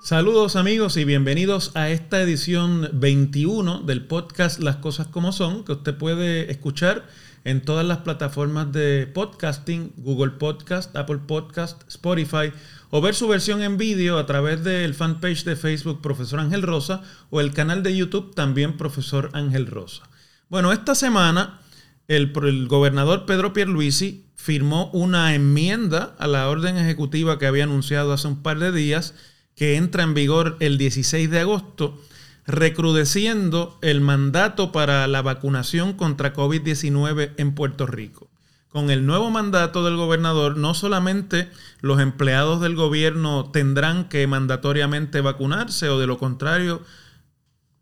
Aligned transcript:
Saludos 0.00 0.56
amigos 0.56 0.96
y 0.98 1.04
bienvenidos 1.04 1.74
a 1.74 1.88
esta 1.88 2.20
edición 2.20 2.90
21 2.92 3.80
del 3.80 4.06
podcast 4.06 4.60
Las 4.60 4.76
Cosas 4.76 5.06
como 5.06 5.32
Son, 5.32 5.64
que 5.64 5.72
usted 5.72 5.96
puede 5.96 6.52
escuchar 6.52 7.06
en 7.44 7.60
todas 7.62 7.86
las 7.86 7.98
plataformas 7.98 8.72
de 8.72 9.06
podcasting, 9.06 9.92
Google 9.98 10.32
Podcast, 10.32 10.96
Apple 10.96 11.20
Podcast, 11.26 11.82
Spotify, 11.88 12.52
o 12.90 13.00
ver 13.00 13.14
su 13.14 13.28
versión 13.28 13.62
en 13.62 13.76
vídeo 13.76 14.18
a 14.18 14.26
través 14.26 14.64
del 14.64 14.94
fanpage 14.94 15.44
de 15.44 15.56
Facebook 15.56 16.00
Profesor 16.00 16.40
Ángel 16.40 16.62
Rosa 16.62 17.02
o 17.30 17.40
el 17.40 17.52
canal 17.52 17.82
de 17.82 17.96
YouTube 17.96 18.34
también 18.34 18.76
Profesor 18.76 19.30
Ángel 19.34 19.66
Rosa. 19.66 20.08
Bueno, 20.48 20.72
esta 20.72 20.94
semana 20.94 21.60
el, 22.08 22.32
el 22.44 22.68
gobernador 22.68 23.26
Pedro 23.26 23.52
Pierluisi 23.52 24.26
firmó 24.34 24.90
una 24.92 25.34
enmienda 25.34 26.14
a 26.18 26.26
la 26.26 26.48
orden 26.48 26.76
ejecutiva 26.76 27.38
que 27.38 27.46
había 27.46 27.64
anunciado 27.64 28.12
hace 28.12 28.28
un 28.28 28.42
par 28.42 28.58
de 28.58 28.72
días 28.72 29.14
que 29.56 29.76
entra 29.76 30.02
en 30.02 30.14
vigor 30.14 30.56
el 30.60 30.78
16 30.78 31.30
de 31.30 31.40
agosto, 31.40 32.00
recrudeciendo 32.46 33.78
el 33.82 34.00
mandato 34.00 34.72
para 34.72 35.06
la 35.06 35.22
vacunación 35.22 35.94
contra 35.94 36.34
COVID-19 36.34 37.32
en 37.36 37.54
Puerto 37.54 37.86
Rico. 37.86 38.28
Con 38.68 38.90
el 38.90 39.06
nuevo 39.06 39.30
mandato 39.30 39.84
del 39.84 39.96
gobernador, 39.96 40.56
no 40.56 40.74
solamente 40.74 41.48
los 41.80 42.00
empleados 42.00 42.60
del 42.60 42.74
gobierno 42.74 43.50
tendrán 43.52 44.08
que 44.08 44.26
mandatoriamente 44.26 45.20
vacunarse 45.20 45.88
o 45.88 46.00
de 46.00 46.08
lo 46.08 46.18
contrario 46.18 46.82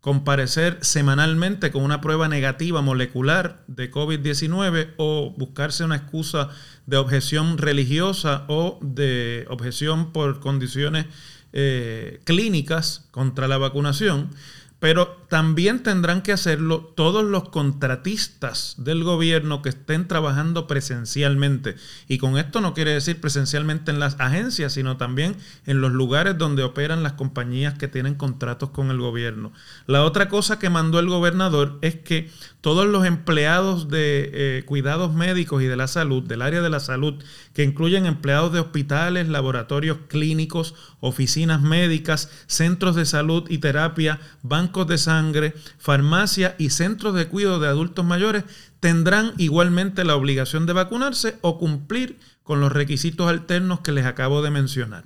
comparecer 0.03 0.77
semanalmente 0.81 1.71
con 1.71 1.81
una 1.81 2.01
prueba 2.01 2.27
negativa 2.27 2.81
molecular 2.81 3.63
de 3.67 3.89
COVID-19 3.89 4.95
o 4.97 5.33
buscarse 5.37 5.85
una 5.85 5.95
excusa 5.95 6.49
de 6.85 6.97
objeción 6.97 7.57
religiosa 7.57 8.43
o 8.49 8.79
de 8.81 9.45
objeción 9.49 10.11
por 10.11 10.41
condiciones 10.41 11.05
eh, 11.53 12.19
clínicas 12.23 13.07
contra 13.11 13.47
la 13.47 13.57
vacunación, 13.57 14.29
pero 14.79 15.22
también 15.33 15.81
tendrán 15.81 16.21
que 16.21 16.31
hacerlo 16.31 16.93
todos 16.95 17.25
los 17.25 17.49
contratistas 17.49 18.75
del 18.77 19.03
gobierno 19.03 19.63
que 19.63 19.69
estén 19.69 20.07
trabajando 20.07 20.67
presencialmente. 20.67 21.75
Y 22.07 22.19
con 22.19 22.37
esto 22.37 22.61
no 22.61 22.75
quiere 22.75 22.93
decir 22.93 23.19
presencialmente 23.19 23.89
en 23.89 23.99
las 23.99 24.19
agencias, 24.19 24.73
sino 24.73 24.97
también 24.97 25.35
en 25.65 25.81
los 25.81 25.91
lugares 25.91 26.37
donde 26.37 26.61
operan 26.61 27.01
las 27.01 27.13
compañías 27.13 27.73
que 27.79 27.87
tienen 27.87 28.13
contratos 28.13 28.69
con 28.69 28.91
el 28.91 28.99
gobierno. 28.99 29.51
La 29.87 30.03
otra 30.03 30.29
cosa 30.29 30.59
que 30.59 30.69
mandó 30.69 30.99
el 30.99 31.09
gobernador 31.09 31.79
es 31.81 31.95
que 31.95 32.29
todos 32.61 32.85
los 32.85 33.03
empleados 33.03 33.89
de 33.89 34.29
eh, 34.33 34.63
cuidados 34.65 35.13
médicos 35.13 35.63
y 35.63 35.65
de 35.65 35.75
la 35.75 35.87
salud, 35.87 36.23
del 36.23 36.43
área 36.43 36.61
de 36.61 36.69
la 36.69 36.79
salud, 36.79 37.15
que 37.53 37.63
incluyen 37.63 38.05
empleados 38.05 38.53
de 38.53 38.59
hospitales, 38.59 39.27
laboratorios 39.27 39.97
clínicos, 40.07 40.75
oficinas 41.01 41.61
médicas, 41.61 42.29
centros 42.47 42.95
de 42.95 43.05
salud 43.05 43.43
y 43.49 43.57
terapia, 43.57 44.21
bancos 44.43 44.87
de 44.87 44.97
sangre, 44.97 45.22
farmacia 45.77 46.55
y 46.57 46.71
centros 46.71 47.15
de 47.15 47.27
cuidado 47.27 47.59
de 47.59 47.67
adultos 47.67 48.03
mayores, 48.03 48.43
tendrán 48.79 49.33
igualmente 49.37 50.03
la 50.03 50.15
obligación 50.15 50.65
de 50.65 50.73
vacunarse 50.73 51.37
o 51.41 51.57
cumplir 51.57 52.19
con 52.43 52.59
los 52.59 52.71
requisitos 52.71 53.29
alternos 53.29 53.79
que 53.79 53.93
les 53.93 54.05
acabo 54.05 54.41
de 54.41 54.51
mencionar. 54.51 55.05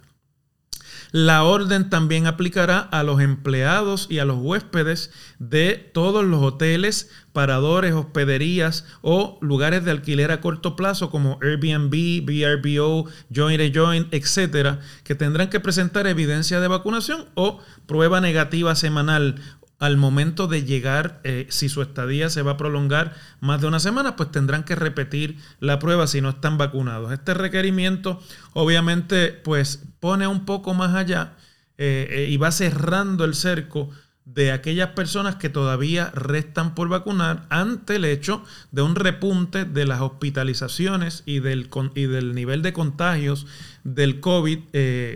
La 1.12 1.44
orden 1.44 1.90
también 1.90 2.28
aplicará 2.28 2.80
a 2.80 3.04
los 3.04 3.22
empleados 3.22 4.08
y 4.10 4.20
a 4.20 4.26
los 4.26 4.40
huéspedes 4.40 5.12
de 5.40 5.76
todos 5.76 6.26
los 6.26 6.44
hoteles, 6.44 7.10
paradores, 7.32 7.94
hospederías 7.94 8.86
o 9.02 9.38
lugares 9.42 9.86
de 9.86 9.92
alquiler 9.92 10.32
a 10.32 10.42
corto 10.42 10.76
plazo 10.76 11.10
como 11.10 11.40
Airbnb, 11.42 12.26
VRBO, 12.26 13.06
Joint 13.34 13.62
a 13.62 13.72
Joint, 13.74 14.14
etcétera, 14.14 14.80
que 15.06 15.16
tendrán 15.16 15.50
que 15.50 15.62
presentar 15.62 16.08
evidencia 16.08 16.60
de 16.60 16.68
vacunación 16.68 17.26
o 17.36 17.62
prueba 17.86 18.20
negativa 18.20 18.76
semanal 18.76 19.36
al 19.80 19.98
momento 19.98 20.48
de 20.48 20.64
llegar, 20.64 21.22
eh, 21.24 21.46
si 21.50 21.70
su 21.70 21.82
estadía 21.82 22.30
se 22.30 22.42
va 22.42 22.54
a 22.54 22.58
prolongar 22.58 23.16
más 23.40 23.62
de 23.62 23.68
una 23.68 23.80
semana, 23.80 24.16
pues 24.16 24.32
tendrán 24.32 24.64
que 24.64 24.76
repetir 24.76 25.38
la 25.60 25.78
prueba 25.78 26.08
si 26.08 26.20
no 26.20 26.30
están 26.30 26.58
vacunados. 26.58 27.12
Este 27.12 27.34
requerimiento 27.34 28.20
obviamente 28.54 29.32
pues 29.32 29.84
pone 30.00 30.26
un 30.26 30.46
poco 30.46 30.74
más 30.74 30.96
allá 30.96 31.34
eh, 31.78 32.08
eh, 32.10 32.28
y 32.30 32.38
va 32.38 32.52
cerrando 32.52 33.24
el 33.24 33.36
cerco 33.36 33.90
de 34.26 34.52
aquellas 34.52 34.90
personas 34.90 35.36
que 35.36 35.48
todavía 35.48 36.12
restan 36.14 36.76
por 36.76 36.90
vacunar 36.90 37.46
ante 37.50 37.96
el 37.96 38.04
hecho 38.04 38.44
de 38.72 38.82
un 38.82 38.96
repunte 38.96 39.64
de 39.64 39.86
las 39.86 40.02
hospitalizaciones 40.02 41.24
y 41.26 41.40
del, 41.40 41.70
y 41.96 42.08
del 42.08 42.36
nivel 42.36 42.62
de 42.62 42.74
contagios 42.74 43.48
del 43.86 44.20
COVID 44.20 44.60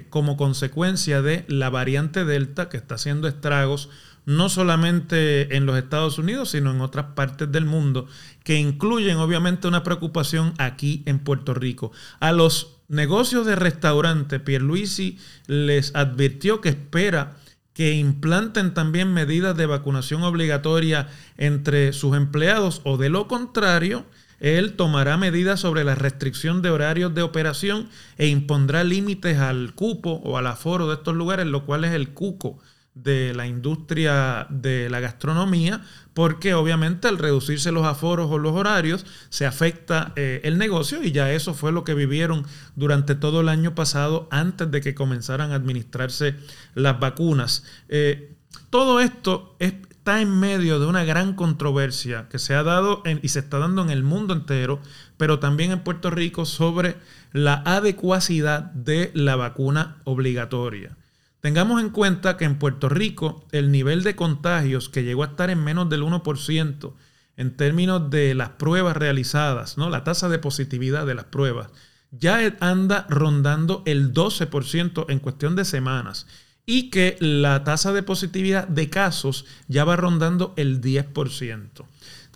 como 0.09 0.37
consecuencia 0.37 1.21
de 1.21 1.43
la 1.49 1.69
variante 1.69 2.23
Delta 2.23 2.69
que 2.69 2.77
está 2.77 2.95
haciendo 2.95 3.27
estragos 3.27 3.89
no 4.25 4.49
solamente 4.49 5.55
en 5.55 5.65
los 5.65 5.77
Estados 5.77 6.17
Unidos, 6.17 6.51
sino 6.51 6.71
en 6.71 6.81
otras 6.81 7.07
partes 7.15 7.51
del 7.51 7.65
mundo, 7.65 8.07
que 8.43 8.57
incluyen 8.57 9.17
obviamente 9.17 9.67
una 9.67 9.83
preocupación 9.83 10.53
aquí 10.57 11.03
en 11.05 11.19
Puerto 11.19 11.53
Rico. 11.53 11.91
A 12.19 12.31
los 12.31 12.77
negocios 12.87 13.45
de 13.45 13.55
restaurante, 13.55 14.39
Pierluisi 14.39 15.17
les 15.47 15.95
advirtió 15.95 16.61
que 16.61 16.69
espera 16.69 17.37
que 17.73 17.93
implanten 17.93 18.73
también 18.73 19.13
medidas 19.13 19.55
de 19.55 19.65
vacunación 19.65 20.23
obligatoria 20.23 21.07
entre 21.37 21.93
sus 21.93 22.15
empleados 22.17 22.81
o 22.83 22.97
de 22.97 23.09
lo 23.09 23.27
contrario, 23.27 24.05
él 24.41 24.73
tomará 24.73 25.17
medidas 25.17 25.59
sobre 25.59 25.83
la 25.83 25.95
restricción 25.95 26.61
de 26.61 26.71
horarios 26.71 27.13
de 27.13 27.21
operación 27.21 27.89
e 28.17 28.27
impondrá 28.27 28.83
límites 28.83 29.37
al 29.37 29.73
cupo 29.75 30.19
o 30.23 30.37
al 30.37 30.47
aforo 30.47 30.87
de 30.87 30.95
estos 30.95 31.15
lugares, 31.15 31.45
lo 31.45 31.65
cual 31.65 31.85
es 31.85 31.93
el 31.93 32.09
cuco 32.09 32.59
de 32.93 33.33
la 33.33 33.47
industria 33.47 34.47
de 34.49 34.89
la 34.89 34.99
gastronomía, 34.99 35.81
porque 36.13 36.53
obviamente 36.53 37.07
al 37.07 37.17
reducirse 37.17 37.71
los 37.71 37.85
aforos 37.85 38.29
o 38.29 38.37
los 38.37 38.53
horarios 38.53 39.05
se 39.29 39.45
afecta 39.45 40.11
eh, 40.15 40.41
el 40.43 40.57
negocio 40.57 41.01
y 41.01 41.11
ya 41.11 41.31
eso 41.31 41.53
fue 41.53 41.71
lo 41.71 41.83
que 41.83 41.93
vivieron 41.93 42.45
durante 42.75 43.15
todo 43.15 43.41
el 43.41 43.49
año 43.49 43.75
pasado 43.75 44.27
antes 44.29 44.69
de 44.69 44.81
que 44.81 44.93
comenzaran 44.93 45.51
a 45.51 45.55
administrarse 45.55 46.35
las 46.75 46.99
vacunas. 46.99 47.63
Eh, 47.87 48.35
todo 48.69 48.99
esto 48.99 49.55
está 49.59 50.19
en 50.19 50.37
medio 50.37 50.79
de 50.79 50.87
una 50.87 51.05
gran 51.05 51.33
controversia 51.33 52.27
que 52.29 52.39
se 52.39 52.55
ha 52.55 52.63
dado 52.63 53.03
y 53.21 53.29
se 53.29 53.39
está 53.39 53.59
dando 53.59 53.83
en 53.83 53.89
el 53.89 54.03
mundo 54.03 54.33
entero, 54.33 54.81
pero 55.15 55.39
también 55.39 55.71
en 55.71 55.83
Puerto 55.83 56.09
Rico 56.09 56.45
sobre 56.45 56.97
la 57.31 57.63
adecuacidad 57.65 58.63
de 58.73 59.11
la 59.13 59.37
vacuna 59.37 59.97
obligatoria. 60.03 60.97
Tengamos 61.41 61.81
en 61.81 61.89
cuenta 61.89 62.37
que 62.37 62.45
en 62.45 62.59
Puerto 62.59 62.87
Rico 62.87 63.45
el 63.51 63.71
nivel 63.71 64.03
de 64.03 64.15
contagios 64.15 64.89
que 64.89 65.03
llegó 65.03 65.23
a 65.23 65.27
estar 65.27 65.49
en 65.49 65.63
menos 65.63 65.89
del 65.89 66.03
1% 66.03 66.93
en 67.35 67.57
términos 67.57 68.09
de 68.11 68.35
las 68.35 68.49
pruebas 68.49 68.95
realizadas, 68.95 69.77
¿no? 69.77 69.89
la 69.89 70.03
tasa 70.03 70.29
de 70.29 70.37
positividad 70.37 71.07
de 71.07 71.15
las 71.15 71.25
pruebas, 71.25 71.69
ya 72.11 72.55
anda 72.59 73.07
rondando 73.09 73.81
el 73.85 74.13
12% 74.13 75.05
en 75.09 75.19
cuestión 75.19 75.55
de 75.55 75.65
semanas 75.65 76.27
y 76.67 76.91
que 76.91 77.17
la 77.19 77.63
tasa 77.63 77.91
de 77.91 78.03
positividad 78.03 78.67
de 78.67 78.91
casos 78.91 79.45
ya 79.67 79.83
va 79.83 79.95
rondando 79.95 80.53
el 80.57 80.79
10%. 80.79 81.85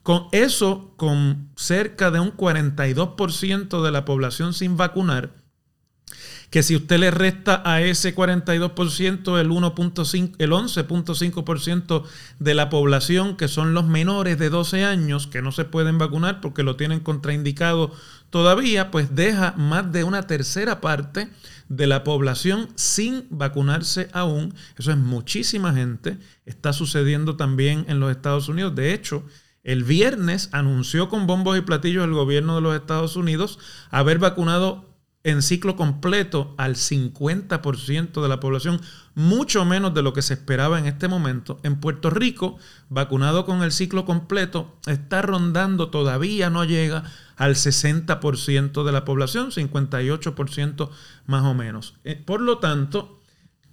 Con 0.02 0.28
eso, 0.32 0.94
con 0.98 1.50
cerca 1.56 2.10
de 2.10 2.20
un 2.20 2.36
42% 2.36 3.84
de 3.84 3.92
la 3.92 4.06
población 4.06 4.54
sin 4.54 4.78
vacunar, 4.78 5.32
que 6.50 6.64
si 6.64 6.76
usted 6.76 7.00
le 7.00 7.12
resta 7.12 7.62
a 7.66 7.82
ese 7.82 8.16
42% 8.16 9.40
el 9.40 9.50
1.5 9.50 10.36
el 10.38 10.52
11.5% 10.52 12.04
de 12.40 12.54
la 12.54 12.70
población 12.70 13.36
que 13.36 13.48
son 13.48 13.74
los 13.74 13.86
menores 13.86 14.38
de 14.38 14.50
12 14.50 14.86
años 14.86 15.28
que 15.28 15.42
no 15.42 15.52
se 15.52 15.66
pueden 15.66 15.98
vacunar 15.98 16.42
porque 16.42 16.64
lo 16.64 16.76
tienen 16.76 17.00
contraindicado 17.00 17.92
todavía, 18.30 18.92
pues 18.92 19.16
deja 19.16 19.54
más 19.58 19.92
de 19.92 20.04
una 20.04 20.24
tercera 20.24 20.82
parte 20.82 21.30
de 21.70 21.88
la 21.88 22.04
población 22.04 22.68
sin 22.76 23.26
vacunarse 23.30 24.10
aún. 24.12 24.54
Eso 24.78 24.92
es 24.92 24.98
muchísima 24.98 25.74
gente. 25.74 26.18
Está 26.46 26.74
sucediendo 26.74 27.38
también 27.38 27.86
en 27.88 28.00
los 28.00 28.12
Estados 28.12 28.50
Unidos. 28.50 28.76
De 28.76 28.94
hecho, 28.94 29.24
el 29.64 29.84
viernes 29.84 30.50
anunció 30.52 31.10
con 31.10 31.28
bombos 31.28 31.58
y 31.58 31.62
platillos 31.62 32.04
el 32.04 32.14
gobierno 32.14 32.56
de 32.56 32.62
los 32.62 32.76
Estados 32.76 33.16
Unidos 33.16 33.58
haber 33.90 34.20
vacunado 34.20 34.95
en 35.26 35.42
ciclo 35.42 35.76
completo 35.76 36.54
al 36.56 36.76
50% 36.76 38.22
de 38.22 38.30
la 38.30 38.40
población, 38.40 38.80
mucho 39.16 39.66
menos 39.66 39.92
de 39.96 40.04
lo 40.04 40.14
que 40.14 40.22
se 40.22 40.36
esperaba 40.36 40.78
en 40.78 40.86
este 40.86 41.08
momento. 41.08 41.60
En 41.64 41.80
Puerto 41.80 42.12
Rico, 42.12 42.60
vacunado 42.90 43.44
con 43.44 43.64
el 43.64 43.72
ciclo 43.72 44.06
completo, 44.06 44.78
está 44.86 45.24
rondando, 45.24 45.90
todavía 45.90 46.52
no 46.52 46.64
llega 46.64 47.06
al 47.38 47.56
60% 47.56 48.84
de 48.84 48.92
la 48.92 49.04
población, 49.04 49.50
58% 49.50 50.90
más 51.26 51.44
o 51.44 51.56
menos. 51.56 51.96
Eh, 52.04 52.22
por 52.24 52.40
lo 52.40 52.60
tanto, 52.60 53.20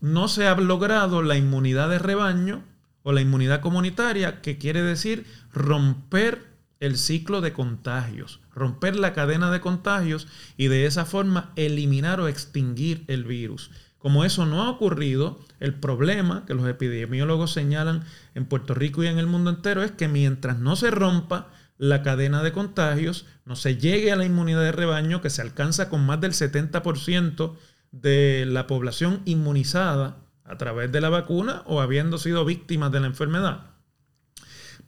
no 0.00 0.28
se 0.28 0.46
ha 0.46 0.56
logrado 0.56 1.20
la 1.20 1.36
inmunidad 1.36 1.90
de 1.90 1.98
rebaño 1.98 2.64
o 3.02 3.12
la 3.12 3.20
inmunidad 3.20 3.60
comunitaria, 3.60 4.40
que 4.40 4.56
quiere 4.56 4.80
decir 4.80 5.26
romper 5.52 6.51
el 6.82 6.98
ciclo 6.98 7.40
de 7.40 7.52
contagios, 7.52 8.40
romper 8.52 8.96
la 8.96 9.12
cadena 9.12 9.52
de 9.52 9.60
contagios 9.60 10.26
y 10.56 10.66
de 10.66 10.84
esa 10.86 11.04
forma 11.04 11.52
eliminar 11.54 12.20
o 12.20 12.26
extinguir 12.26 13.04
el 13.06 13.22
virus. 13.22 13.70
Como 13.98 14.24
eso 14.24 14.46
no 14.46 14.64
ha 14.64 14.70
ocurrido, 14.70 15.38
el 15.60 15.74
problema 15.74 16.44
que 16.44 16.54
los 16.54 16.66
epidemiólogos 16.66 17.52
señalan 17.52 18.02
en 18.34 18.46
Puerto 18.46 18.74
Rico 18.74 19.04
y 19.04 19.06
en 19.06 19.20
el 19.20 19.28
mundo 19.28 19.50
entero 19.50 19.84
es 19.84 19.92
que 19.92 20.08
mientras 20.08 20.58
no 20.58 20.74
se 20.74 20.90
rompa 20.90 21.50
la 21.78 22.02
cadena 22.02 22.42
de 22.42 22.50
contagios, 22.50 23.26
no 23.44 23.54
se 23.54 23.76
llegue 23.76 24.10
a 24.10 24.16
la 24.16 24.24
inmunidad 24.24 24.62
de 24.62 24.72
rebaño 24.72 25.22
que 25.22 25.30
se 25.30 25.40
alcanza 25.40 25.88
con 25.88 26.04
más 26.04 26.20
del 26.20 26.32
70% 26.32 27.54
de 27.92 28.44
la 28.44 28.66
población 28.66 29.22
inmunizada 29.24 30.16
a 30.42 30.58
través 30.58 30.90
de 30.90 31.00
la 31.00 31.10
vacuna 31.10 31.62
o 31.66 31.80
habiendo 31.80 32.18
sido 32.18 32.44
víctimas 32.44 32.90
de 32.90 32.98
la 32.98 33.06
enfermedad, 33.06 33.70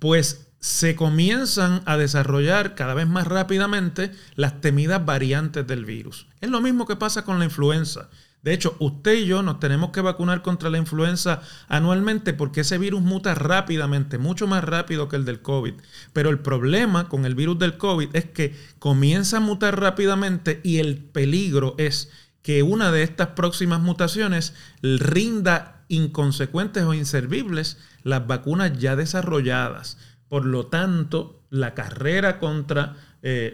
pues 0.01 0.54
se 0.65 0.97
comienzan 0.97 1.83
a 1.85 1.99
desarrollar 1.99 2.75
cada 2.75 2.95
vez 2.95 3.07
más 3.07 3.27
rápidamente 3.27 4.13
las 4.35 4.63
temidas 4.63 5.05
variantes 5.05 5.67
del 5.67 5.85
virus. 5.85 6.27
Es 6.41 6.49
lo 6.49 6.63
mismo 6.63 6.87
que 6.87 6.97
pasa 6.97 7.23
con 7.23 7.39
la 7.39 7.45
influenza. 7.45 8.09
De 8.43 8.55
hecho, 8.55 8.75
usted 8.79 9.13
y 9.13 9.27
yo 9.27 9.43
nos 9.43 9.61
tenemos 9.61 9.91
que 9.91 10.01
vacunar 10.01 10.41
contra 10.41 10.71
la 10.71 10.79
influenza 10.79 11.43
anualmente 11.69 12.33
porque 12.33 12.63
ese 12.63 12.79
virus 12.79 13.03
muta 13.03 13.35
rápidamente, 13.35 14.17
mucho 14.17 14.47
más 14.47 14.65
rápido 14.65 15.07
que 15.07 15.17
el 15.17 15.27
del 15.27 15.43
COVID. 15.43 15.75
Pero 16.15 16.31
el 16.31 16.39
problema 16.39 17.11
con 17.11 17.27
el 17.27 17.35
virus 17.35 17.59
del 17.59 17.77
COVID 17.77 18.17
es 18.17 18.25
que 18.25 18.57
comienza 18.79 19.37
a 19.37 19.41
mutar 19.41 19.79
rápidamente 19.79 20.63
y 20.65 20.79
el 20.79 20.97
peligro 20.97 21.75
es 21.77 22.11
que 22.41 22.63
una 22.63 22.91
de 22.91 23.03
estas 23.03 23.29
próximas 23.29 23.83
mutaciones 23.83 24.55
rinda 24.81 25.85
inconsecuentes 25.89 26.85
o 26.85 26.95
inservibles 26.95 27.77
las 28.03 28.27
vacunas 28.27 28.79
ya 28.79 28.97
desarrolladas. 28.97 29.99
Por 30.35 30.47
lo 30.47 30.67
tanto, 30.67 31.45
la 31.51 31.75
carrera 31.75 32.41
contra 32.41 32.97
eh, 33.23 33.53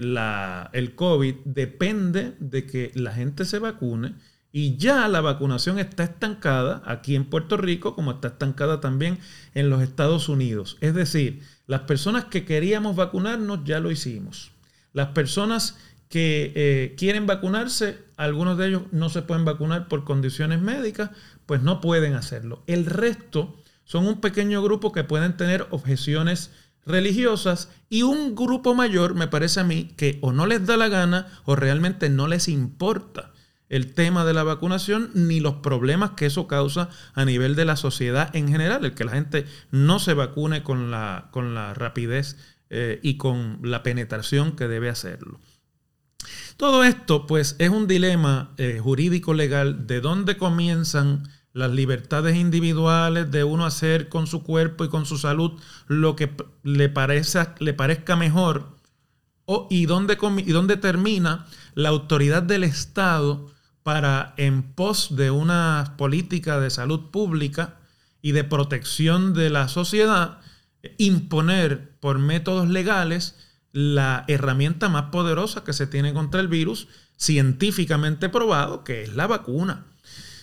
el 0.73 0.95
COVID 0.95 1.35
depende 1.45 2.37
de 2.41 2.65
que 2.65 2.91
la 2.95 3.13
gente 3.13 3.45
se 3.45 3.59
vacune 3.59 4.15
y 4.51 4.79
ya 4.79 5.07
la 5.09 5.21
vacunación 5.21 5.79
está 5.79 6.05
estancada 6.05 6.83
aquí 6.87 7.17
en 7.17 7.27
Puerto 7.27 7.59
Rico, 7.59 7.95
como 7.95 8.13
está 8.13 8.29
estancada 8.29 8.81
también 8.81 9.19
en 9.53 9.69
los 9.69 9.83
Estados 9.83 10.31
Unidos. 10.31 10.79
Es 10.81 10.95
decir, 10.95 11.43
las 11.67 11.83
personas 11.83 12.25
que 12.25 12.47
queríamos 12.47 12.97
vacunarnos 12.97 13.63
ya 13.65 13.79
lo 13.79 13.91
hicimos. 13.91 14.53
Las 14.95 15.09
personas 15.09 15.77
que 16.09 16.51
eh, 16.57 16.95
quieren 16.97 17.27
vacunarse, 17.27 17.99
algunos 18.17 18.57
de 18.57 18.69
ellos 18.69 18.83
no 18.91 19.11
se 19.11 19.21
pueden 19.21 19.45
vacunar 19.45 19.87
por 19.87 20.05
condiciones 20.05 20.63
médicas, 20.63 21.11
pues 21.45 21.61
no 21.61 21.83
pueden 21.83 22.15
hacerlo. 22.15 22.63
El 22.67 22.87
resto 22.87 23.61
son 23.85 24.07
un 24.07 24.23
pequeño 24.23 24.63
grupo 24.63 24.93
que 24.93 25.05
pueden 25.05 25.37
tener 25.37 25.67
objeciones 25.71 26.53
religiosas 26.87 27.71
y 27.89 28.03
un 28.03 28.35
grupo 28.35 28.75
mayor, 28.75 29.15
me 29.15 29.29
parece 29.29 29.61
a 29.61 29.65
mí, 29.65 29.93
que 29.97 30.19
o 30.23 30.33
no 30.33 30.47
les 30.47 30.67
da 30.67 30.77
la 30.77 30.89
gana 30.89 31.27
o 31.45 31.57
realmente 31.57 32.09
no 32.11 32.29
les 32.29 32.49
importa 32.49 33.33
el 33.69 33.95
tema 33.95 34.25
de 34.25 34.35
la 34.35 34.43
vacunación 34.43 35.11
ni 35.15 35.41
los 35.41 35.55
problemas 35.57 36.11
que 36.11 36.27
eso 36.27 36.47
causa 36.49 36.91
a 37.15 37.25
nivel 37.25 37.55
de 37.55 37.65
la 37.65 37.77
sociedad 37.77 38.35
en 38.35 38.49
general, 38.49 38.85
el 38.85 38.95
que 38.95 39.05
la 39.05 39.13
gente 39.13 39.47
no 39.71 39.99
se 40.01 40.13
vacune 40.15 40.63
con 40.63 40.91
la, 40.91 41.29
con 41.31 41.55
la 41.55 41.73
rapidez 41.73 42.37
eh, 42.69 42.99
y 43.03 43.17
con 43.17 43.61
la 43.63 43.83
penetración 43.83 44.57
que 44.57 44.69
debe 44.69 44.89
hacerlo. 44.89 45.41
Todo 46.57 46.85
esto, 46.85 47.27
pues, 47.27 47.57
es 47.59 47.71
un 47.71 47.87
dilema 47.87 48.53
eh, 48.59 48.81
jurídico 48.83 49.35
legal 49.35 49.87
de 49.87 50.01
dónde 50.01 50.37
comienzan 50.37 51.29
las 51.53 51.71
libertades 51.71 52.37
individuales 52.37 53.31
de 53.31 53.45
uno 53.45 53.67
hacer 53.67 54.09
con 54.09 54.27
su 54.27 54.43
cuerpo 54.43 54.85
y 54.85 54.89
con 54.89 55.07
su 55.07 55.19
salud 55.19 55.53
lo 55.87 56.17
que 56.17 56.31
le, 56.63 56.89
parezca, 56.89 57.55
le 57.59 57.75
parezca 57.75 58.17
mejor 58.17 58.77
o, 59.47 59.67
y, 59.69 59.87
dónde, 59.87 60.17
y 60.39 60.53
dónde 60.53 60.77
termina 60.77 61.47
la 61.75 61.89
autoridad 61.89 62.43
del 62.43 62.63
Estado 62.63 63.51
para, 63.83 64.35
en 64.37 64.63
pos 64.63 65.17
de 65.17 65.31
una 65.31 65.95
política 65.97 66.61
de 66.61 66.71
salud 66.71 67.11
pública 67.11 67.79
y 68.23 68.33
de 68.33 68.45
protección 68.45 69.35
de 69.35 69.51
la 69.51 69.69
sociedad, 69.69 70.39
imponer 70.99 71.97
por 71.99 72.19
métodos 72.19 72.69
legales 72.69 73.37
la 73.73 74.25
herramienta 74.29 74.89
más 74.89 75.07
poderosa 75.11 75.65
que 75.65 75.73
se 75.73 75.87
tiene 75.87 76.13
contra 76.13 76.41
el 76.41 76.49
virus, 76.49 76.89
científicamente 77.17 78.29
probado, 78.29 78.85
que 78.85 79.03
es 79.03 79.15
la 79.15 79.27
vacuna. 79.27 79.87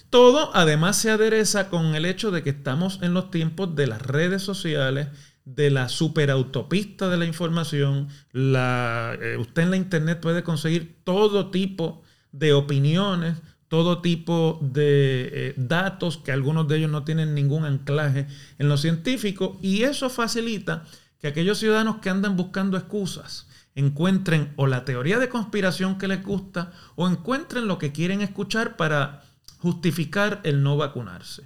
Todo 0.09 0.51
además 0.55 0.97
se 0.97 1.11
adereza 1.11 1.69
con 1.69 1.95
el 1.95 2.05
hecho 2.05 2.31
de 2.31 2.43
que 2.43 2.51
estamos 2.51 2.99
en 3.01 3.13
los 3.13 3.29
tiempos 3.29 3.75
de 3.75 3.87
las 3.87 4.01
redes 4.01 4.41
sociales, 4.41 5.07
de 5.43 5.69
la 5.69 5.89
superautopista 5.89 7.09
de 7.09 7.17
la 7.17 7.25
información. 7.25 8.07
Eh, 8.33 9.37
usted 9.39 9.63
en 9.63 9.71
la 9.71 9.77
internet 9.77 10.19
puede 10.21 10.43
conseguir 10.43 10.97
todo 11.03 11.51
tipo 11.51 12.03
de 12.31 12.53
opiniones, 12.53 13.37
todo 13.67 14.01
tipo 14.01 14.59
de 14.61 15.29
eh, 15.31 15.53
datos 15.57 16.17
que 16.17 16.31
algunos 16.31 16.67
de 16.67 16.77
ellos 16.77 16.91
no 16.91 17.03
tienen 17.03 17.33
ningún 17.33 17.65
anclaje 17.65 18.27
en 18.59 18.69
lo 18.69 18.77
científico 18.77 19.57
y 19.61 19.83
eso 19.83 20.09
facilita 20.09 20.85
que 21.19 21.27
aquellos 21.27 21.57
ciudadanos 21.57 21.97
que 21.97 22.09
andan 22.09 22.37
buscando 22.37 22.77
excusas 22.77 23.47
encuentren 23.75 24.53
o 24.55 24.67
la 24.67 24.85
teoría 24.85 25.19
de 25.19 25.29
conspiración 25.29 25.97
que 25.97 26.07
les 26.07 26.23
gusta 26.23 26.71
o 26.95 27.07
encuentren 27.07 27.67
lo 27.67 27.77
que 27.77 27.91
quieren 27.91 28.21
escuchar 28.21 28.75
para 28.75 29.23
justificar 29.59 30.41
el 30.43 30.63
no 30.63 30.77
vacunarse. 30.77 31.43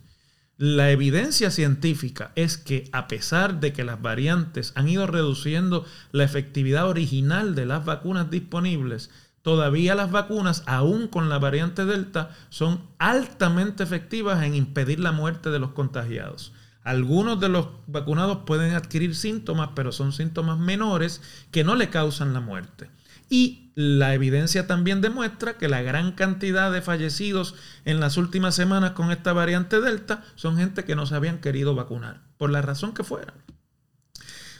La 0.57 0.91
evidencia 0.91 1.49
científica 1.49 2.31
es 2.35 2.57
que 2.57 2.87
a 2.91 3.07
pesar 3.07 3.59
de 3.59 3.73
que 3.73 3.83
las 3.83 3.99
variantes 3.99 4.73
han 4.75 4.87
ido 4.87 5.07
reduciendo 5.07 5.85
la 6.11 6.23
efectividad 6.23 6.87
original 6.87 7.55
de 7.55 7.65
las 7.65 7.83
vacunas 7.83 8.29
disponibles, 8.29 9.09
todavía 9.41 9.95
las 9.95 10.11
vacunas, 10.11 10.61
aún 10.67 11.07
con 11.07 11.29
la 11.29 11.39
variante 11.39 11.85
Delta, 11.85 12.35
son 12.49 12.85
altamente 12.99 13.81
efectivas 13.81 14.43
en 14.43 14.53
impedir 14.53 14.99
la 14.99 15.11
muerte 15.11 15.49
de 15.49 15.57
los 15.57 15.71
contagiados. 15.71 16.53
Algunos 16.83 17.39
de 17.39 17.49
los 17.49 17.67
vacunados 17.87 18.39
pueden 18.45 18.73
adquirir 18.73 19.15
síntomas, 19.15 19.69
pero 19.75 19.91
son 19.91 20.13
síntomas 20.13 20.59
menores 20.59 21.21
que 21.51 21.63
no 21.63 21.75
le 21.75 21.89
causan 21.89 22.33
la 22.33 22.39
muerte. 22.39 22.89
Y 23.31 23.71
la 23.75 24.13
evidencia 24.13 24.67
también 24.67 24.99
demuestra 24.99 25.57
que 25.57 25.69
la 25.69 25.81
gran 25.81 26.11
cantidad 26.11 26.69
de 26.69 26.81
fallecidos 26.81 27.55
en 27.85 28.01
las 28.01 28.17
últimas 28.17 28.55
semanas 28.55 28.91
con 28.91 29.09
esta 29.09 29.31
variante 29.31 29.79
Delta 29.79 30.25
son 30.35 30.57
gente 30.57 30.83
que 30.83 30.97
no 30.97 31.05
se 31.05 31.15
habían 31.15 31.39
querido 31.39 31.73
vacunar, 31.73 32.23
por 32.35 32.49
la 32.49 32.61
razón 32.61 32.93
que 32.93 33.05
fuera. 33.05 33.33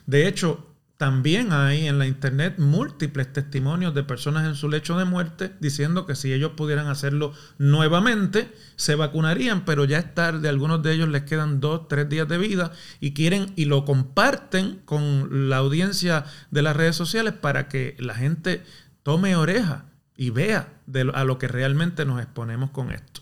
De 0.05 0.25
hecho, 0.25 0.70
también 1.01 1.51
hay 1.51 1.87
en 1.87 1.97
la 1.97 2.05
internet 2.05 2.59
múltiples 2.59 3.33
testimonios 3.33 3.95
de 3.95 4.03
personas 4.03 4.45
en 4.45 4.53
su 4.53 4.69
lecho 4.69 4.99
de 4.99 5.05
muerte 5.05 5.51
diciendo 5.59 6.05
que 6.05 6.13
si 6.13 6.31
ellos 6.31 6.51
pudieran 6.55 6.89
hacerlo 6.89 7.33
nuevamente, 7.57 8.53
se 8.75 8.93
vacunarían, 8.93 9.65
pero 9.65 9.85
ya 9.85 9.97
es 9.97 10.13
tarde, 10.13 10.47
algunos 10.47 10.83
de 10.83 10.93
ellos 10.93 11.09
les 11.09 11.23
quedan 11.23 11.59
dos, 11.59 11.87
tres 11.87 12.07
días 12.07 12.27
de 12.27 12.37
vida 12.37 12.71
y 12.99 13.15
quieren 13.15 13.51
y 13.55 13.65
lo 13.65 13.83
comparten 13.83 14.79
con 14.85 15.49
la 15.49 15.57
audiencia 15.57 16.25
de 16.51 16.61
las 16.61 16.75
redes 16.75 16.97
sociales 16.97 17.33
para 17.33 17.67
que 17.67 17.95
la 17.97 18.13
gente 18.13 18.63
tome 19.01 19.35
oreja 19.35 19.85
y 20.15 20.29
vea 20.29 20.71
a 21.15 21.23
lo 21.23 21.39
que 21.39 21.47
realmente 21.47 22.05
nos 22.05 22.21
exponemos 22.21 22.69
con 22.69 22.91
esto. 22.91 23.20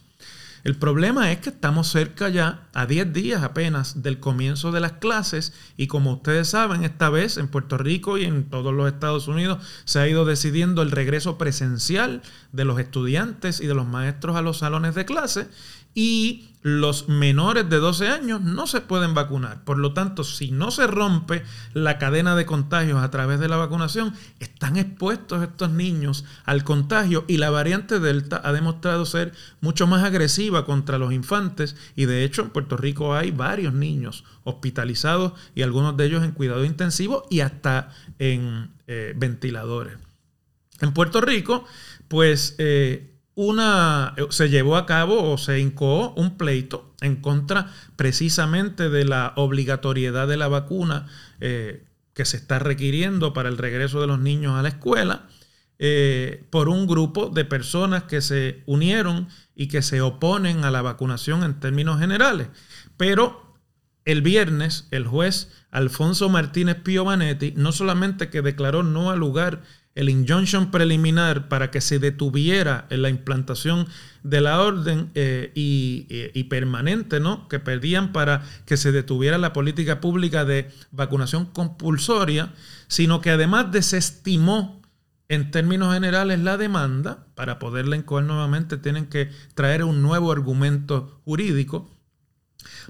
El 0.69 0.75
problema 0.75 1.31
es 1.31 1.39
que 1.39 1.49
estamos 1.49 1.87
cerca 1.87 2.29
ya, 2.29 2.67
a 2.75 2.85
10 2.85 3.11
días 3.11 3.41
apenas, 3.41 4.03
del 4.03 4.19
comienzo 4.19 4.71
de 4.71 4.79
las 4.79 4.91
clases 4.91 5.51
y 5.77 5.87
como 5.87 6.13
ustedes 6.13 6.49
saben, 6.49 6.83
esta 6.83 7.09
vez 7.09 7.37
en 7.37 7.47
Puerto 7.47 7.79
Rico 7.79 8.19
y 8.19 8.25
en 8.25 8.47
todos 8.47 8.71
los 8.71 8.87
Estados 8.87 9.27
Unidos 9.27 9.65
se 9.85 9.97
ha 9.97 10.07
ido 10.07 10.25
decidiendo 10.25 10.83
el 10.83 10.91
regreso 10.91 11.39
presencial 11.39 12.21
de 12.51 12.65
los 12.65 12.79
estudiantes 12.79 13.61
y 13.61 13.65
de 13.65 13.73
los 13.73 13.87
maestros 13.87 14.35
a 14.35 14.43
los 14.43 14.59
salones 14.59 14.93
de 14.93 15.05
clase 15.05 15.47
y 15.93 16.49
los 16.61 17.07
menores 17.07 17.69
de 17.69 17.77
12 17.77 18.09
años 18.09 18.41
no 18.41 18.67
se 18.67 18.81
pueden 18.81 19.13
vacunar. 19.13 19.63
Por 19.63 19.77
lo 19.77 19.93
tanto, 19.93 20.25
si 20.25 20.51
no 20.51 20.71
se 20.71 20.87
rompe 20.87 21.43
la 21.73 21.97
cadena 21.97 22.35
de 22.35 22.45
contagios 22.45 23.01
a 23.01 23.09
través 23.11 23.39
de 23.39 23.47
la 23.47 23.55
vacunación, 23.55 24.13
están 24.39 24.75
expuestos 24.75 25.41
estos 25.41 25.69
niños 25.69 26.25
al 26.43 26.65
contagio 26.65 27.23
y 27.27 27.37
la 27.37 27.49
variante 27.49 27.99
Delta 27.99 28.41
ha 28.43 28.51
demostrado 28.51 29.05
ser 29.05 29.31
mucho 29.61 29.87
más 29.87 30.03
agresiva 30.03 30.65
contra 30.65 30.97
los 30.97 31.13
infantes 31.13 31.77
y 31.95 32.05
de 32.05 32.25
hecho 32.25 32.41
en 32.41 32.49
Puerto 32.49 32.75
Rico 32.75 33.15
hay 33.15 33.31
varios 33.31 33.73
niños 33.73 34.25
hospitalizados 34.43 35.33
y 35.55 35.61
algunos 35.61 35.95
de 35.95 36.05
ellos 36.05 36.23
en 36.25 36.31
cuidado 36.31 36.65
intensivo 36.65 37.25
y 37.29 37.39
hasta 37.39 37.93
en 38.19 38.71
eh, 38.87 39.13
ventiladores. 39.15 39.97
En 40.81 40.93
Puerto 40.93 41.21
Rico, 41.21 41.63
pues... 42.09 42.55
Eh, 42.57 43.08
una, 43.39 44.15
eh, 44.17 44.25
se 44.31 44.49
llevó 44.49 44.75
a 44.75 44.85
cabo 44.85 45.31
o 45.31 45.37
se 45.37 45.59
incoó 45.61 46.13
un 46.15 46.37
pleito 46.37 46.93
en 46.99 47.15
contra 47.15 47.71
precisamente 47.95 48.89
de 48.89 49.05
la 49.05 49.31
obligatoriedad 49.37 50.27
de 50.27 50.35
la 50.35 50.49
vacuna 50.49 51.07
eh, 51.39 51.85
que 52.13 52.25
se 52.25 52.35
está 52.35 52.59
requiriendo 52.59 53.31
para 53.31 53.47
el 53.47 53.57
regreso 53.57 54.01
de 54.01 54.07
los 54.07 54.19
niños 54.19 54.55
a 54.55 54.61
la 54.61 54.67
escuela 54.67 55.29
eh, 55.77 56.43
por 56.49 56.67
un 56.67 56.85
grupo 56.85 57.29
de 57.29 57.45
personas 57.45 58.03
que 58.03 58.19
se 58.19 58.61
unieron 58.65 59.29
y 59.55 59.69
que 59.69 59.83
se 59.83 60.01
oponen 60.01 60.65
a 60.65 60.71
la 60.71 60.81
vacunación 60.81 61.43
en 61.43 61.61
términos 61.61 61.97
generales. 61.97 62.49
Pero 62.97 63.55
el 64.03 64.21
viernes, 64.21 64.89
el 64.91 65.07
juez 65.07 65.49
Alfonso 65.71 66.27
Martínez 66.27 66.75
Piovanetti 66.83 67.53
no 67.55 67.71
solamente 67.71 68.29
que 68.29 68.41
declaró 68.41 68.83
no 68.83 69.11
al 69.11 69.19
lugar 69.19 69.61
el 69.99 70.07
injunction 70.07 70.71
preliminar 70.71 71.49
para 71.49 71.71
que 71.71 71.81
se 71.81 71.99
detuviera 71.99 72.87
en 72.89 73.01
la 73.01 73.09
implantación 73.09 73.85
de 74.23 74.39
la 74.39 74.61
orden 74.61 75.11
eh, 75.13 75.51
y, 75.53 76.43
permanente, 76.45 77.19
¿no? 77.19 77.49
Que 77.49 77.59
pedían 77.59 78.13
para 78.13 78.45
que 78.65 78.77
se 78.77 78.93
detuviera 78.93 79.37
la 79.37 79.51
política 79.51 79.99
pública 79.99 80.45
de 80.45 80.71
vacunación 80.91 81.47
compulsoria, 81.47 82.53
sino 82.87 83.19
que 83.19 83.31
además 83.31 83.73
desestimó 83.73 84.81
en 85.27 85.51
términos 85.51 85.93
generales 85.93 86.39
la 86.39 86.55
demanda, 86.55 87.25
para 87.35 87.59
poderla 87.59 87.97
incoar 87.97 88.23
nuevamente 88.23 88.77
tienen 88.77 89.07
que 89.07 89.29
traer 89.53 89.83
un 89.83 90.01
nuevo 90.01 90.31
argumento 90.31 91.19
jurídico, 91.25 91.89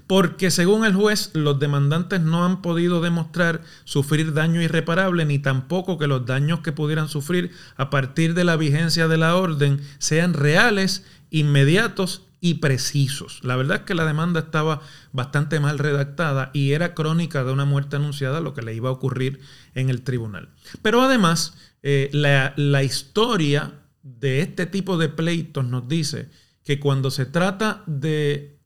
porque 0.06 0.50
según 0.50 0.84
el 0.84 0.94
juez, 0.94 1.30
los 1.34 1.58
demandantes 1.58 2.20
no 2.20 2.44
han 2.44 2.62
podido 2.62 3.00
demostrar 3.00 3.62
sufrir 3.84 4.32
daño 4.32 4.62
irreparable, 4.62 5.24
ni 5.24 5.38
tampoco 5.38 5.98
que 5.98 6.06
los 6.06 6.26
daños 6.26 6.60
que 6.60 6.72
pudieran 6.72 7.08
sufrir 7.08 7.50
a 7.76 7.90
partir 7.90 8.34
de 8.34 8.44
la 8.44 8.56
vigencia 8.56 9.08
de 9.08 9.18
la 9.18 9.36
orden 9.36 9.80
sean 9.98 10.34
reales, 10.34 11.04
inmediatos 11.30 12.22
y 12.40 12.54
precisos. 12.54 13.40
La 13.44 13.56
verdad 13.56 13.78
es 13.78 13.82
que 13.84 13.94
la 13.94 14.06
demanda 14.06 14.40
estaba 14.40 14.80
bastante 15.12 15.60
mal 15.60 15.78
redactada 15.78 16.50
y 16.52 16.72
era 16.72 16.94
crónica 16.94 17.44
de 17.44 17.52
una 17.52 17.64
muerte 17.64 17.96
anunciada, 17.96 18.40
lo 18.40 18.54
que 18.54 18.62
le 18.62 18.74
iba 18.74 18.88
a 18.88 18.92
ocurrir 18.92 19.40
en 19.74 19.90
el 19.90 20.02
tribunal. 20.02 20.48
Pero 20.82 21.02
además, 21.02 21.54
eh, 21.82 22.08
la, 22.12 22.54
la 22.56 22.82
historia 22.82 23.74
de 24.02 24.40
este 24.40 24.66
tipo 24.66 24.96
de 24.96 25.08
pleitos 25.08 25.64
nos 25.64 25.86
dice 25.86 26.30
que 26.64 26.80
cuando 26.80 27.10
se 27.10 27.26
trata 27.26 27.82
de 27.86 28.59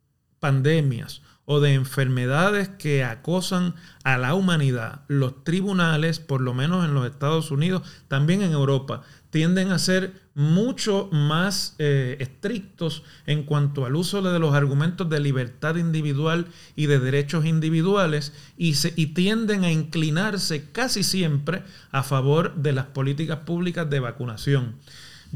pandemias 0.45 1.23
o 1.47 1.59
de 1.61 1.73
enfermedades 1.73 2.69
que 2.69 3.03
acosan 3.03 3.75
a 4.03 4.19
la 4.19 4.35
humanidad, 4.35 5.01
los 5.09 5.43
tribunales, 5.43 6.19
por 6.19 6.43
lo 6.43 6.53
menos 6.53 6.85
en 6.85 6.93
los 6.93 7.07
Estados 7.07 7.51
Unidos, 7.51 7.81
también 8.09 8.43
en 8.43 8.53
Europa, 8.53 9.01
tienden 9.31 9.73
a 9.73 9.79
ser 9.79 10.21
mucho 10.35 11.09
más 11.13 11.77
eh, 11.79 12.19
estrictos 12.21 13.05
en 13.25 13.45
cuanto 13.45 13.87
al 13.87 13.97
uso 13.97 14.21
de 14.21 14.39
los 14.39 14.55
argumentos 14.55 15.09
de 15.09 15.19
libertad 15.19 15.77
individual 15.77 16.49
y 16.77 16.89
de 16.89 16.99
derechos 16.99 17.47
individuales 17.47 18.35
y, 18.59 18.75
se, 18.75 18.93
y 18.97 19.15
tienden 19.15 19.65
a 19.65 19.73
inclinarse 19.73 20.71
casi 20.73 21.03
siempre 21.03 21.63
a 21.91 22.03
favor 22.03 22.55
de 22.57 22.75
las 22.75 22.85
políticas 22.85 23.39
públicas 23.47 23.89
de 23.89 24.01
vacunación. 24.01 24.75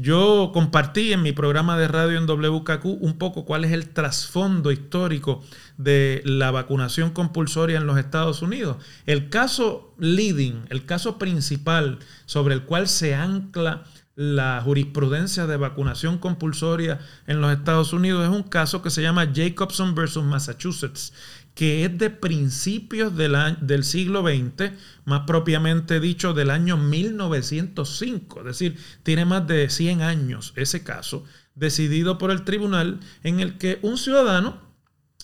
Yo 0.01 0.51
compartí 0.53 1.11
en 1.11 1.21
mi 1.21 1.33
programa 1.33 1.77
de 1.77 1.89
radio 1.89 2.17
en 2.17 2.25
WKQ 2.25 2.85
un 2.85 3.17
poco 3.17 3.43
cuál 3.43 3.65
es 3.65 3.73
el 3.73 3.89
trasfondo 3.89 4.71
histórico 4.71 5.43
de 5.75 6.21
la 6.23 6.51
vacunación 6.51 7.09
compulsoria 7.09 7.79
en 7.79 7.85
los 7.85 7.97
Estados 7.97 8.41
Unidos. 8.41 8.77
El 9.05 9.27
caso 9.27 9.93
leading, 9.97 10.63
el 10.69 10.85
caso 10.85 11.17
principal 11.17 11.99
sobre 12.25 12.53
el 12.53 12.63
cual 12.63 12.87
se 12.87 13.13
ancla 13.13 13.83
la 14.15 14.61
jurisprudencia 14.61 15.47
de 15.47 15.55
vacunación 15.55 16.17
compulsoria 16.17 16.99
en 17.25 17.39
los 17.39 17.53
Estados 17.53 17.91
Unidos 17.93 18.23
es 18.23 18.29
un 18.29 18.43
caso 18.43 18.81
que 18.81 18.89
se 18.89 19.01
llama 19.01 19.31
Jacobson 19.33 19.95
versus 19.95 20.25
Massachusetts, 20.25 21.13
que 21.59 21.83
es 21.83 21.97
de 21.97 22.09
principios 22.09 23.17
del 23.17 23.83
siglo 23.83 24.21
XX, 24.21 24.71
más 25.03 25.23
propiamente 25.27 25.99
dicho 25.99 26.33
del 26.33 26.51
año 26.51 26.77
1905, 26.77 28.39
es 28.39 28.45
decir, 28.45 28.77
tiene 29.03 29.25
más 29.25 29.45
de 29.45 29.69
100 29.69 30.01
años 30.01 30.53
ese 30.55 30.85
caso, 30.85 31.25
decidido 31.55 32.17
por 32.17 32.31
el 32.31 32.45
tribunal 32.45 33.01
en 33.23 33.41
el 33.41 33.57
que 33.57 33.77
un 33.81 33.97
ciudadano 33.97 34.61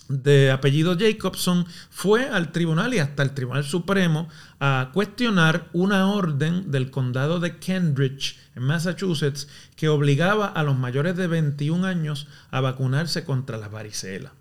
de 0.09 0.51
apellido 0.51 0.97
Jacobson 0.99 1.67
fue 1.89 2.27
al 2.27 2.51
tribunal 2.51 2.93
y 2.93 2.99
hasta 2.99 3.23
el 3.23 3.33
Tribunal 3.33 3.63
Supremo 3.63 4.27
a 4.59 4.91
cuestionar 4.93 5.69
una 5.71 6.11
orden 6.11 6.69
del 6.69 6.91
condado 6.91 7.39
de 7.39 7.59
Cambridge, 7.59 8.37
en 8.55 8.63
Massachusetts, 8.63 9.47
que 9.77 9.87
obligaba 9.87 10.47
a 10.47 10.63
los 10.63 10.77
mayores 10.77 11.15
de 11.15 11.27
21 11.27 11.87
años 11.87 12.27
a 12.51 12.59
vacunarse 12.59 13.23
contra 13.23 13.57
la 13.57 13.69
varicela. 13.69 14.33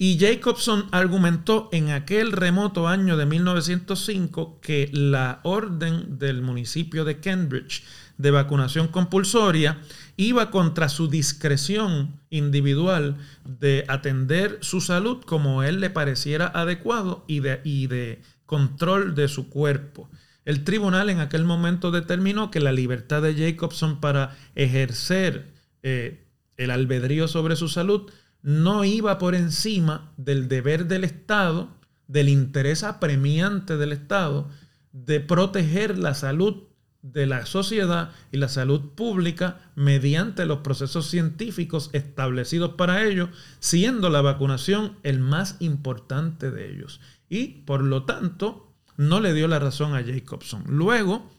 Y 0.00 0.16
Jacobson 0.16 0.86
argumentó 0.92 1.68
en 1.72 1.90
aquel 1.90 2.30
remoto 2.30 2.86
año 2.86 3.16
de 3.16 3.26
1905 3.26 4.60
que 4.60 4.88
la 4.92 5.40
orden 5.42 6.20
del 6.20 6.40
municipio 6.40 7.04
de 7.04 7.18
Cambridge 7.18 7.82
de 8.16 8.30
vacunación 8.30 8.88
compulsoria 8.88 9.78
iba 10.16 10.52
contra 10.52 10.88
su 10.88 11.08
discreción 11.08 12.20
individual 12.30 13.16
de 13.44 13.84
atender 13.88 14.58
su 14.60 14.80
salud 14.80 15.24
como 15.24 15.64
él 15.64 15.80
le 15.80 15.90
pareciera 15.90 16.46
adecuado 16.46 17.24
y 17.26 17.40
de, 17.40 18.20
control 18.46 19.16
de 19.16 19.26
su 19.26 19.48
cuerpo. 19.50 20.08
El 20.44 20.62
tribunal 20.62 21.10
en 21.10 21.18
aquel 21.18 21.44
momento 21.44 21.90
determinó 21.90 22.52
que 22.52 22.60
la 22.60 22.72
libertad 22.72 23.20
de 23.20 23.34
Jacobson 23.34 24.00
para 24.00 24.36
ejercer 24.54 25.48
eh, 25.82 26.24
el 26.56 26.70
albedrío 26.70 27.26
sobre 27.26 27.56
su 27.56 27.68
salud 27.68 28.10
no 28.42 28.84
iba 28.84 29.18
por 29.18 29.34
encima 29.34 30.12
del 30.16 30.48
deber 30.48 30.86
del 30.86 31.04
Estado, 31.04 31.68
del 32.06 32.28
interés 32.28 32.82
apremiante 32.82 33.76
del 33.76 33.92
Estado 33.92 34.48
de 34.92 35.20
proteger 35.20 35.98
la 35.98 36.14
salud 36.14 36.64
de 37.02 37.26
la 37.26 37.46
sociedad 37.46 38.10
y 38.32 38.38
la 38.38 38.48
salud 38.48 38.92
pública 38.94 39.60
mediante 39.76 40.46
los 40.46 40.58
procesos 40.58 41.06
científicos 41.06 41.90
establecidos 41.92 42.74
para 42.74 43.04
ello, 43.04 43.28
siendo 43.60 44.10
la 44.10 44.20
vacunación 44.20 44.96
el 45.02 45.20
más 45.20 45.56
importante 45.60 46.50
de 46.50 46.70
ellos. 46.70 47.00
Y 47.28 47.62
por 47.64 47.82
lo 47.82 48.04
tanto, 48.04 48.72
no 48.96 49.20
le 49.20 49.32
dio 49.32 49.46
la 49.46 49.58
razón 49.58 49.94
a 49.94 50.02
Jacobson. 50.02 50.64
Luego, 50.66 51.30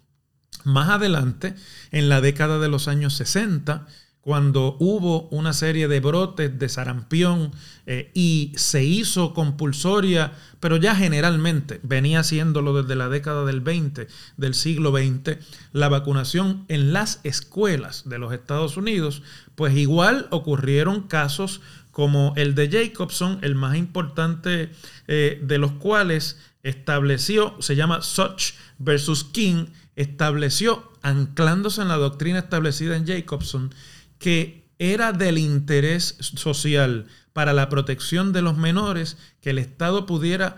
más 0.64 0.90
adelante, 0.90 1.56
en 1.92 2.10
la 2.10 2.22
década 2.22 2.60
de 2.60 2.70
los 2.70 2.88
años 2.88 3.14
60, 3.16 3.86
cuando 4.22 4.76
hubo 4.80 5.30
una 5.30 5.54
serie 5.54 5.88
de 5.88 6.02
brotes 6.02 6.60
de 6.60 6.70
sarampión 6.70 7.52
eh, 7.86 8.12
y 8.14 8.52
se 8.56 8.84
hizo 8.84 9.34
compulsoria, 9.34 10.34
pero 10.60 10.78
ya 10.78 10.96
generalmente 10.96 11.80
venía 11.84 12.20
haciéndolo 12.20 12.82
desde 12.82 12.96
la 12.96 13.08
década 13.08 13.46
del 13.46 13.62
20, 13.62 14.08
del 14.38 14.54
siglo 14.54 14.92
XX, 14.92 15.38
la 15.72 15.90
vacunación 15.90 16.66
en 16.68 16.92
las 16.92 17.22
escuelas 17.24 18.08
de 18.10 18.20
los 18.20 18.34
Estados 18.34 18.76
Unidos, 18.78 19.24
pues 19.56 19.76
igual 19.76 20.28
ocurrieron 20.32 21.08
casos 21.08 21.62
como 21.92 22.34
el 22.36 22.56
de 22.56 22.70
Jacobson, 22.70 23.40
el 23.42 23.56
más 23.56 23.78
importante 23.78 24.72
eh, 25.08 25.40
de 25.44 25.58
los 25.58 25.72
cuales 25.74 26.38
estableció, 26.64 27.56
se 27.62 27.76
llama 27.76 28.02
Such 28.02 28.54
versus 28.78 29.24
King, 29.24 29.68
estableció, 29.96 30.92
anclándose 31.02 31.82
en 31.82 31.88
la 31.88 31.98
doctrina 31.98 32.40
establecida 32.40 32.96
en 32.96 33.08
Jacobson, 33.08 33.74
que 34.20 34.70
era 34.78 35.12
del 35.12 35.38
interés 35.38 36.16
social 36.20 37.08
para 37.34 37.54
la 37.54 37.70
protección 37.70 38.32
de 38.32 38.42
los 38.42 38.58
menores 38.58 39.18
que 39.42 39.50
el 39.50 39.58
Estado 39.58 40.06
pudiera 40.06 40.58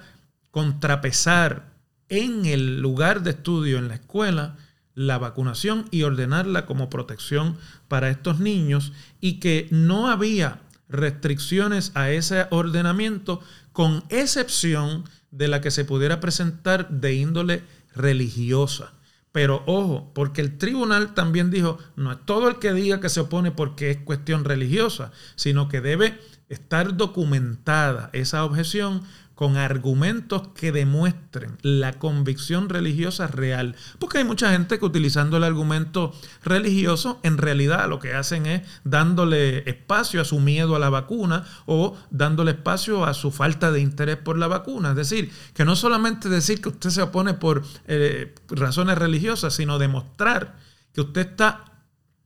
contrapesar 0.52 1.72
en 2.10 2.46
el 2.46 2.82
lugar 2.82 3.24
de 3.24 3.32
estudio, 3.32 3.78
en 3.78 3.88
la 3.88 3.96
escuela, 3.96 4.58
la 4.94 5.18
vacunación 5.18 5.86
y 5.92 6.04
ordenarla 6.04 6.66
como 6.66 6.90
protección 6.90 7.58
para 7.88 8.10
estos 8.10 8.40
niños 8.40 8.92
y 9.22 9.40
que 9.40 9.68
no 9.72 10.10
había 10.10 10.60
restricciones 10.90 11.92
a 11.96 12.12
ese 12.12 12.48
ordenamiento 12.52 13.40
con 13.72 14.04
excepción 14.10 15.06
de 15.32 15.48
la 15.48 15.62
que 15.62 15.72
se 15.72 15.86
pudiera 15.86 16.20
presentar 16.20 16.90
de 16.90 17.14
índole 17.16 17.64
religiosa. 17.96 18.94
Pero 19.32 19.64
ojo, 19.66 20.12
porque 20.14 20.42
el 20.42 20.58
tribunal 20.58 21.14
también 21.14 21.52
dijo, 21.52 21.78
no 21.96 22.12
es 22.12 22.18
todo 22.26 22.50
el 22.50 22.58
que 22.58 22.74
diga 22.74 23.00
que 23.00 23.10
se 23.10 23.22
opone 23.22 23.52
porque 23.52 23.92
es 23.92 23.98
cuestión 23.98 24.44
religiosa, 24.44 25.12
sino 25.36 25.70
que 25.70 25.80
debe 25.80 26.20
estar 26.50 26.98
documentada 26.98 28.10
esa 28.12 28.44
objeción 28.44 29.04
con 29.42 29.58
argumentos 29.58 30.50
que 30.50 30.72
demuestren 30.72 31.58
la 31.64 31.94
convicción 31.94 32.70
religiosa 32.70 33.26
real. 33.26 33.76
Porque 33.98 34.20
hay 34.20 34.24
mucha 34.24 34.52
gente 34.52 34.78
que 34.78 34.86
utilizando 34.86 35.38
el 35.38 35.44
argumento 35.44 36.14
religioso, 36.44 37.20
en 37.24 37.40
realidad 37.40 37.90
lo 37.90 37.98
que 37.98 38.14
hacen 38.14 38.46
es 38.46 38.62
dándole 38.84 39.68
espacio 39.68 40.22
a 40.22 40.26
su 40.26 40.40
miedo 40.40 40.76
a 40.76 40.80
la 40.80 40.92
vacuna 40.92 41.44
o 41.66 41.98
dándole 42.12 42.52
espacio 42.52 43.04
a 43.04 43.16
su 43.16 43.32
falta 43.32 43.72
de 43.72 43.80
interés 43.80 44.18
por 44.18 44.38
la 44.38 44.46
vacuna. 44.46 44.92
Es 44.92 44.98
decir, 44.98 45.32
que 45.56 45.66
no 45.66 45.76
solamente 45.76 46.30
decir 46.30 46.62
que 46.62 46.70
usted 46.70 46.92
se 46.92 47.02
opone 47.02 47.34
por 47.34 47.64
eh, 47.88 48.36
razones 48.48 48.96
religiosas, 49.00 49.56
sino 49.56 49.80
demostrar 49.80 50.60
que 50.94 51.02
usted 51.02 51.30
está 51.32 51.66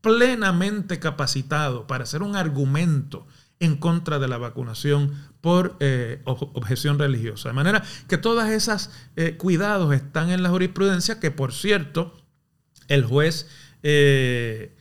plenamente 0.02 1.00
capacitado 1.00 1.88
para 1.88 2.04
hacer 2.04 2.24
un 2.24 2.36
argumento 2.36 3.26
en 3.60 3.78
contra 3.78 4.20
de 4.20 4.28
la 4.28 4.38
vacunación 4.38 5.14
por 5.46 5.78
eh, 5.80 6.22
objeción 6.26 6.98
religiosa. 6.98 7.50
De 7.50 7.54
manera 7.54 7.84
que 8.08 8.18
todas 8.18 8.50
esas 8.50 8.90
eh, 9.16 9.38
cuidados 9.38 9.94
están 9.94 10.32
en 10.32 10.42
la 10.42 10.50
jurisprudencia 10.50 11.20
que, 11.20 11.30
por 11.30 11.54
cierto, 11.54 12.18
el 12.88 13.06
juez 13.06 13.48
eh, 13.84 14.76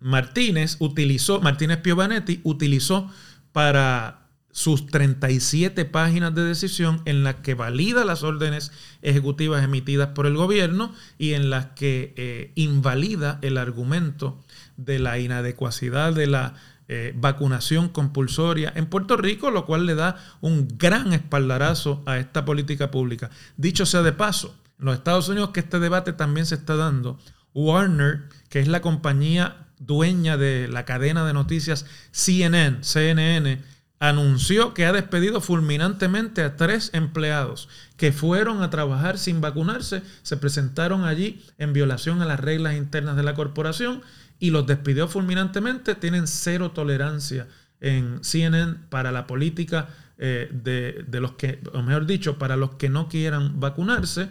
Martínez 0.00 0.74
utilizó, 0.80 1.40
Martínez 1.40 1.78
Piovanetti 1.78 2.40
utilizó 2.42 3.08
para 3.52 4.26
sus 4.50 4.86
37 4.86 5.84
páginas 5.84 6.34
de 6.34 6.42
decisión 6.42 7.00
en 7.04 7.22
las 7.22 7.36
que 7.36 7.54
valida 7.54 8.04
las 8.04 8.24
órdenes 8.24 8.72
ejecutivas 9.02 9.62
emitidas 9.62 10.08
por 10.16 10.26
el 10.26 10.34
gobierno 10.34 10.92
y 11.16 11.34
en 11.34 11.48
las 11.48 11.66
que 11.66 12.50
invalida 12.56 13.38
el 13.42 13.56
argumento 13.56 14.42
de 14.76 14.98
la 14.98 15.20
inadecuacidad 15.20 16.12
de 16.12 16.26
la 16.26 16.54
eh, 16.88 17.12
vacunación 17.14 17.90
compulsoria 17.90 18.72
en 18.74 18.86
Puerto 18.86 19.18
Rico, 19.18 19.50
lo 19.50 19.66
cual 19.66 19.84
le 19.84 19.94
da 19.94 20.16
un 20.40 20.66
gran 20.78 21.12
espaldarazo 21.12 22.02
a 22.06 22.16
esta 22.18 22.46
política 22.46 22.90
pública. 22.90 23.28
Dicho 23.58 23.84
sea 23.84 24.02
de 24.02 24.12
paso, 24.12 24.56
en 24.78 24.86
los 24.86 24.94
Estados 24.94 25.28
Unidos 25.28 25.50
que 25.50 25.60
este 25.60 25.80
debate 25.80 26.14
también 26.14 26.46
se 26.46 26.54
está 26.54 26.76
dando, 26.76 27.18
Warner, 27.52 28.28
que 28.48 28.60
es 28.60 28.68
la 28.68 28.80
compañía 28.80 29.66
dueña 29.78 30.36
de 30.36 30.66
la 30.68 30.84
cadena 30.84 31.26
de 31.26 31.34
noticias 31.34 31.84
CNN, 32.10 32.78
CNN, 32.82 33.62
anunció 34.00 34.74
que 34.74 34.86
ha 34.86 34.92
despedido 34.92 35.40
fulminantemente 35.40 36.42
a 36.42 36.56
tres 36.56 36.90
empleados 36.92 37.68
que 37.96 38.12
fueron 38.12 38.62
a 38.62 38.70
trabajar 38.70 39.18
sin 39.18 39.40
vacunarse, 39.40 40.02
se 40.22 40.36
presentaron 40.36 41.04
allí 41.04 41.44
en 41.58 41.72
violación 41.72 42.22
a 42.22 42.26
las 42.26 42.40
reglas 42.40 42.76
internas 42.76 43.16
de 43.16 43.24
la 43.24 43.34
corporación 43.34 44.02
y 44.38 44.50
los 44.50 44.66
despidió 44.66 45.08
fulminantemente. 45.08 45.94
Tienen 45.94 46.26
cero 46.26 46.70
tolerancia 46.72 47.48
en 47.80 48.22
CNN 48.22 48.74
para 48.88 49.12
la 49.12 49.26
política 49.26 49.88
eh, 50.18 50.48
de, 50.52 51.04
de, 51.06 51.20
los 51.20 51.32
que, 51.32 51.60
o 51.72 51.82
mejor 51.82 52.06
dicho, 52.06 52.38
para 52.38 52.56
los 52.56 52.70
que 52.72 52.88
no 52.88 53.08
quieran 53.08 53.60
vacunarse. 53.60 54.28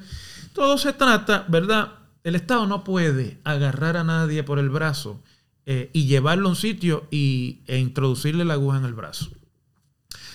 Todo 0.53 0.77
se 0.77 0.93
trata, 0.93 1.45
¿verdad? 1.47 1.93
El 2.23 2.35
Estado 2.35 2.67
no 2.67 2.83
puede 2.83 3.39
agarrar 3.43 3.95
a 3.95 4.03
nadie 4.03 4.43
por 4.43 4.59
el 4.59 4.69
brazo 4.69 5.23
eh, 5.65 5.89
y 5.93 6.07
llevarlo 6.07 6.47
a 6.47 6.51
un 6.51 6.55
sitio 6.55 7.07
y, 7.11 7.61
e 7.67 7.77
introducirle 7.77 8.45
la 8.45 8.53
aguja 8.53 8.77
en 8.77 8.85
el 8.85 8.93
brazo. 8.93 9.29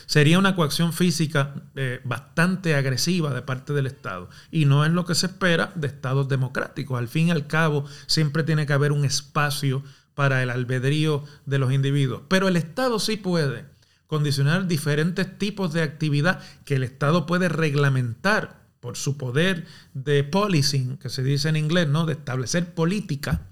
Sería 0.07 0.39
una 0.39 0.55
coacción 0.55 0.93
física 0.93 1.55
eh, 1.75 2.01
bastante 2.05 2.75
agresiva 2.75 3.33
de 3.33 3.43
parte 3.43 3.73
del 3.73 3.87
Estado 3.87 4.29
y 4.51 4.65
no 4.65 4.85
es 4.85 4.93
lo 4.93 5.05
que 5.05 5.15
se 5.15 5.27
espera 5.27 5.73
de 5.75 5.87
Estados 5.87 6.29
democráticos. 6.29 6.99
Al 6.99 7.09
fin 7.09 7.29
y 7.29 7.31
al 7.31 7.47
cabo, 7.47 7.85
siempre 8.07 8.43
tiene 8.43 8.67
que 8.67 8.73
haber 8.73 8.93
un 8.93 9.05
espacio 9.05 9.83
para 10.15 10.43
el 10.43 10.51
albedrío 10.51 11.25
de 11.47 11.59
los 11.59 11.73
individuos. 11.73 12.23
Pero 12.29 12.49
el 12.49 12.57
Estado 12.57 12.99
sí 12.99 13.17
puede 13.17 13.65
condicionar 14.07 14.69
diferentes 14.69 15.39
tipos 15.39 15.73
de 15.73 15.83
actividad 15.83 16.41
que 16.65 16.77
el 16.77 16.83
Estado 16.83 17.25
puede 17.25 17.49
reglamentar 17.49 18.63
por 18.81 18.97
su 18.97 19.17
poder 19.17 19.65
de 19.95 20.25
policing, 20.25 20.99
que 20.99 21.09
se 21.09 21.23
dice 21.23 21.49
en 21.49 21.57
inglés, 21.57 21.89
¿no? 21.89 22.05
de 22.05 22.15
establecer 22.15 22.75
política, 22.75 23.47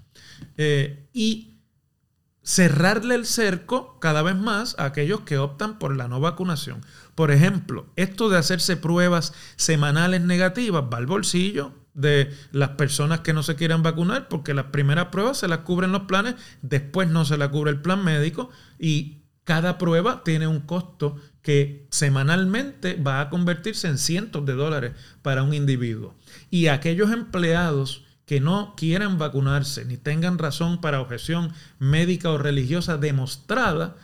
eh, 0.57 1.07
y 1.13 1.50
cerrarle 2.43 3.15
el 3.15 3.25
cerco 3.25 3.99
cada 3.99 4.21
vez 4.21 4.35
más 4.35 4.75
a 4.79 4.85
aquellos 4.85 5.21
que 5.21 5.37
optan 5.37 5.77
por 5.77 5.95
la 5.95 6.07
no 6.07 6.19
vacunación. 6.19 6.81
Por 7.15 7.31
ejemplo, 7.31 7.87
esto 7.95 8.29
de 8.29 8.37
hacerse 8.37 8.77
pruebas 8.77 9.33
semanales 9.55 10.21
negativas 10.21 10.83
va 10.91 10.97
al 10.97 11.05
bolsillo 11.05 11.73
de 11.93 12.33
las 12.51 12.69
personas 12.69 13.19
que 13.19 13.33
no 13.33 13.43
se 13.43 13.55
quieran 13.55 13.83
vacunar, 13.83 14.27
porque 14.27 14.53
las 14.53 14.65
primeras 14.65 15.07
pruebas 15.07 15.37
se 15.37 15.47
las 15.47 15.59
cubren 15.59 15.91
los 15.91 16.03
planes, 16.03 16.35
después 16.61 17.09
no 17.09 17.25
se 17.25 17.37
la 17.37 17.51
cubre 17.51 17.71
el 17.71 17.81
plan 17.81 18.03
médico 18.03 18.49
y 18.79 19.21
cada 19.43 19.77
prueba 19.77 20.23
tiene 20.23 20.47
un 20.47 20.61
costo 20.61 21.17
que 21.41 21.87
semanalmente 21.89 22.95
va 22.95 23.19
a 23.19 23.29
convertirse 23.29 23.87
en 23.87 23.97
cientos 23.97 24.45
de 24.45 24.53
dólares 24.53 24.93
para 25.21 25.43
un 25.43 25.53
individuo. 25.53 26.15
Y 26.49 26.67
aquellos 26.67 27.11
empleados 27.11 28.05
que 28.31 28.39
no 28.39 28.75
quieran 28.77 29.17
vacunarse 29.17 29.83
ni 29.83 29.97
tengan 29.97 30.37
razón 30.37 30.79
para 30.79 31.01
objeción 31.01 31.51
médica 31.79 32.29
o 32.29 32.37
religiosa 32.37 32.95
demostrada, 32.95 33.97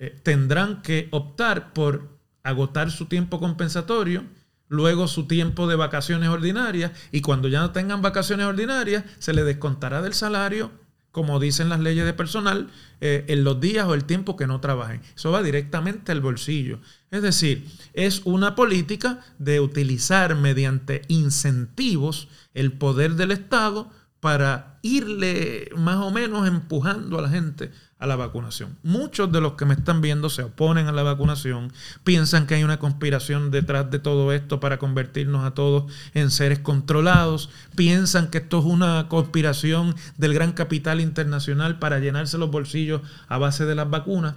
eh, 0.00 0.18
tendrán 0.24 0.82
que 0.82 1.06
optar 1.12 1.72
por 1.72 2.08
agotar 2.42 2.90
su 2.90 3.06
tiempo 3.06 3.38
compensatorio, 3.38 4.24
luego 4.66 5.06
su 5.06 5.28
tiempo 5.28 5.68
de 5.68 5.76
vacaciones 5.76 6.28
ordinarias 6.28 6.90
y 7.12 7.20
cuando 7.20 7.46
ya 7.46 7.60
no 7.60 7.70
tengan 7.70 8.02
vacaciones 8.02 8.46
ordinarias 8.46 9.04
se 9.20 9.32
les 9.32 9.44
descontará 9.44 10.02
del 10.02 10.14
salario 10.14 10.72
como 11.18 11.40
dicen 11.40 11.68
las 11.68 11.80
leyes 11.80 12.04
de 12.04 12.12
personal, 12.12 12.70
eh, 13.00 13.24
en 13.26 13.42
los 13.42 13.60
días 13.60 13.88
o 13.88 13.94
el 13.94 14.04
tiempo 14.04 14.36
que 14.36 14.46
no 14.46 14.60
trabajen. 14.60 15.02
Eso 15.16 15.32
va 15.32 15.42
directamente 15.42 16.12
al 16.12 16.20
bolsillo. 16.20 16.78
Es 17.10 17.22
decir, 17.22 17.66
es 17.92 18.22
una 18.24 18.54
política 18.54 19.18
de 19.40 19.58
utilizar 19.58 20.36
mediante 20.36 21.02
incentivos 21.08 22.28
el 22.54 22.70
poder 22.70 23.16
del 23.16 23.32
Estado 23.32 23.90
para 24.20 24.78
irle 24.82 25.68
más 25.76 25.96
o 25.96 26.12
menos 26.12 26.46
empujando 26.46 27.18
a 27.18 27.22
la 27.22 27.30
gente 27.30 27.72
a 27.98 28.06
la 28.06 28.16
vacunación. 28.16 28.78
Muchos 28.82 29.32
de 29.32 29.40
los 29.40 29.54
que 29.54 29.64
me 29.64 29.74
están 29.74 30.00
viendo 30.00 30.30
se 30.30 30.42
oponen 30.42 30.86
a 30.86 30.92
la 30.92 31.02
vacunación, 31.02 31.72
piensan 32.04 32.46
que 32.46 32.54
hay 32.54 32.64
una 32.64 32.78
conspiración 32.78 33.50
detrás 33.50 33.90
de 33.90 33.98
todo 33.98 34.32
esto 34.32 34.60
para 34.60 34.78
convertirnos 34.78 35.44
a 35.44 35.52
todos 35.52 35.92
en 36.14 36.30
seres 36.30 36.60
controlados, 36.60 37.50
piensan 37.74 38.28
que 38.28 38.38
esto 38.38 38.60
es 38.60 38.64
una 38.64 39.06
conspiración 39.08 39.96
del 40.16 40.34
gran 40.34 40.52
capital 40.52 41.00
internacional 41.00 41.78
para 41.78 41.98
llenarse 41.98 42.38
los 42.38 42.50
bolsillos 42.50 43.02
a 43.26 43.38
base 43.38 43.64
de 43.66 43.74
las 43.74 43.90
vacunas. 43.90 44.34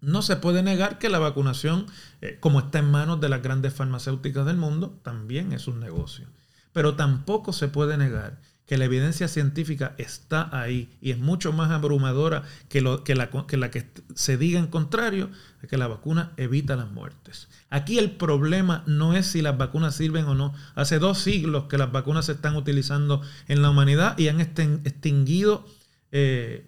No 0.00 0.22
se 0.22 0.36
puede 0.36 0.62
negar 0.62 0.98
que 0.98 1.08
la 1.08 1.18
vacunación, 1.18 1.86
eh, 2.20 2.38
como 2.40 2.60
está 2.60 2.78
en 2.78 2.90
manos 2.90 3.20
de 3.20 3.28
las 3.28 3.42
grandes 3.42 3.74
farmacéuticas 3.74 4.46
del 4.46 4.56
mundo, 4.56 4.98
también 5.02 5.52
es 5.52 5.66
un 5.66 5.80
negocio. 5.80 6.26
Pero 6.72 6.94
tampoco 6.94 7.52
se 7.52 7.66
puede 7.66 7.96
negar 7.96 8.38
que 8.68 8.76
la 8.76 8.84
evidencia 8.84 9.28
científica 9.28 9.94
está 9.96 10.50
ahí 10.52 10.90
y 11.00 11.10
es 11.10 11.18
mucho 11.18 11.54
más 11.54 11.70
abrumadora 11.70 12.42
que, 12.68 12.82
lo, 12.82 13.02
que, 13.02 13.14
la, 13.14 13.30
que, 13.30 13.90
se 14.14 14.36
diga 14.36 14.60
en 14.60 14.66
contrario, 14.66 15.30
que 15.68 15.78
la 15.78 15.86
vacuna 15.88 16.32
evita 16.36 16.76
las 16.76 16.90
muertes. 16.90 17.48
Aquí 17.70 17.98
el 17.98 18.10
problema 18.10 18.84
no 18.86 19.14
es 19.14 19.24
si 19.26 19.40
las 19.40 19.56
vacunas 19.56 19.94
sirven 19.94 20.26
o 20.26 20.34
no. 20.34 20.52
Hace 20.74 20.98
dos 20.98 21.18
siglos 21.18 21.64
que 21.64 21.78
las 21.78 21.90
vacunas 21.90 22.26
se 22.26 22.32
están 22.32 22.56
utilizando 22.56 23.22
en 23.48 23.62
la 23.62 23.70
humanidad 23.70 24.18
y 24.18 24.28
han 24.28 24.40
extinguido 24.42 25.66
eh, 26.12 26.67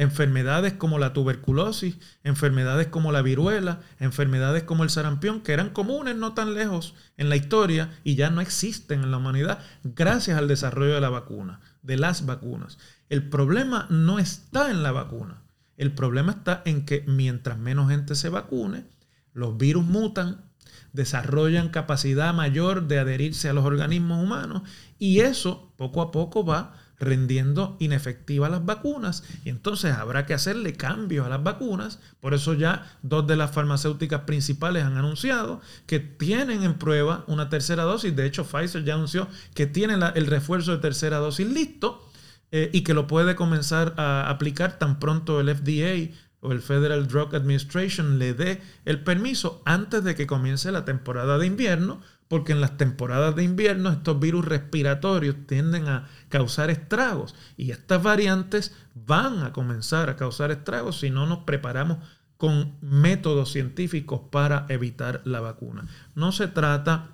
enfermedades 0.00 0.72
como 0.72 0.98
la 0.98 1.12
tuberculosis, 1.12 1.98
enfermedades 2.24 2.86
como 2.86 3.12
la 3.12 3.20
viruela, 3.20 3.80
enfermedades 3.98 4.62
como 4.62 4.82
el 4.82 4.88
sarampión, 4.88 5.42
que 5.42 5.52
eran 5.52 5.68
comunes 5.68 6.16
no 6.16 6.32
tan 6.32 6.54
lejos 6.54 6.94
en 7.18 7.28
la 7.28 7.36
historia 7.36 7.90
y 8.02 8.14
ya 8.14 8.30
no 8.30 8.40
existen 8.40 9.02
en 9.02 9.10
la 9.10 9.18
humanidad 9.18 9.58
gracias 9.84 10.38
al 10.38 10.48
desarrollo 10.48 10.94
de 10.94 11.02
la 11.02 11.10
vacuna, 11.10 11.60
de 11.82 11.98
las 11.98 12.24
vacunas. 12.24 12.78
El 13.10 13.28
problema 13.28 13.86
no 13.90 14.18
está 14.18 14.70
en 14.70 14.82
la 14.82 14.90
vacuna. 14.90 15.42
El 15.76 15.92
problema 15.92 16.32
está 16.32 16.62
en 16.64 16.86
que 16.86 17.04
mientras 17.06 17.58
menos 17.58 17.90
gente 17.90 18.14
se 18.14 18.30
vacune, 18.30 18.86
los 19.34 19.58
virus 19.58 19.84
mutan, 19.84 20.46
desarrollan 20.94 21.68
capacidad 21.68 22.32
mayor 22.32 22.88
de 22.88 23.00
adherirse 23.00 23.50
a 23.50 23.52
los 23.52 23.66
organismos 23.66 24.24
humanos 24.24 24.62
y 24.98 25.20
eso 25.20 25.74
poco 25.76 26.00
a 26.00 26.10
poco 26.10 26.42
va 26.42 26.79
rendiendo 27.00 27.76
inefectivas 27.80 28.50
las 28.50 28.64
vacunas 28.64 29.24
y 29.44 29.48
entonces 29.48 29.94
habrá 29.94 30.26
que 30.26 30.34
hacerle 30.34 30.74
cambios 30.74 31.26
a 31.26 31.30
las 31.30 31.42
vacunas. 31.42 31.98
Por 32.20 32.34
eso 32.34 32.54
ya 32.54 32.86
dos 33.02 33.26
de 33.26 33.36
las 33.36 33.50
farmacéuticas 33.50 34.20
principales 34.22 34.84
han 34.84 34.96
anunciado 34.96 35.60
que 35.86 35.98
tienen 35.98 36.62
en 36.62 36.74
prueba 36.74 37.24
una 37.26 37.48
tercera 37.48 37.84
dosis. 37.84 38.14
De 38.14 38.26
hecho, 38.26 38.44
Pfizer 38.44 38.84
ya 38.84 38.94
anunció 38.94 39.26
que 39.54 39.66
tiene 39.66 39.94
el 40.14 40.26
refuerzo 40.26 40.72
de 40.72 40.78
tercera 40.78 41.18
dosis 41.18 41.48
listo 41.48 42.06
eh, 42.52 42.68
y 42.72 42.82
que 42.82 42.94
lo 42.94 43.06
puede 43.06 43.34
comenzar 43.34 43.94
a 43.96 44.28
aplicar 44.28 44.78
tan 44.78 44.98
pronto 45.00 45.40
el 45.40 45.54
FDA 45.54 46.14
o 46.40 46.52
el 46.52 46.60
Federal 46.60 47.06
Drug 47.06 47.34
Administration 47.34 48.18
le 48.18 48.34
dé 48.34 48.60
el 48.84 49.02
permiso 49.02 49.62
antes 49.64 50.04
de 50.04 50.14
que 50.14 50.26
comience 50.26 50.70
la 50.72 50.84
temporada 50.84 51.38
de 51.38 51.46
invierno 51.46 52.00
porque 52.30 52.52
en 52.52 52.60
las 52.60 52.76
temporadas 52.76 53.34
de 53.34 53.42
invierno 53.42 53.90
estos 53.90 54.20
virus 54.20 54.44
respiratorios 54.44 55.34
tienden 55.48 55.88
a 55.88 56.06
causar 56.28 56.70
estragos 56.70 57.34
y 57.56 57.72
estas 57.72 58.00
variantes 58.04 58.72
van 58.94 59.42
a 59.42 59.52
comenzar 59.52 60.08
a 60.08 60.14
causar 60.14 60.52
estragos 60.52 61.00
si 61.00 61.10
no 61.10 61.26
nos 61.26 61.38
preparamos 61.40 61.98
con 62.36 62.76
métodos 62.82 63.50
científicos 63.50 64.20
para 64.30 64.64
evitar 64.68 65.22
la 65.24 65.40
vacuna. 65.40 65.88
No 66.14 66.30
se 66.30 66.46
trata, 66.46 67.08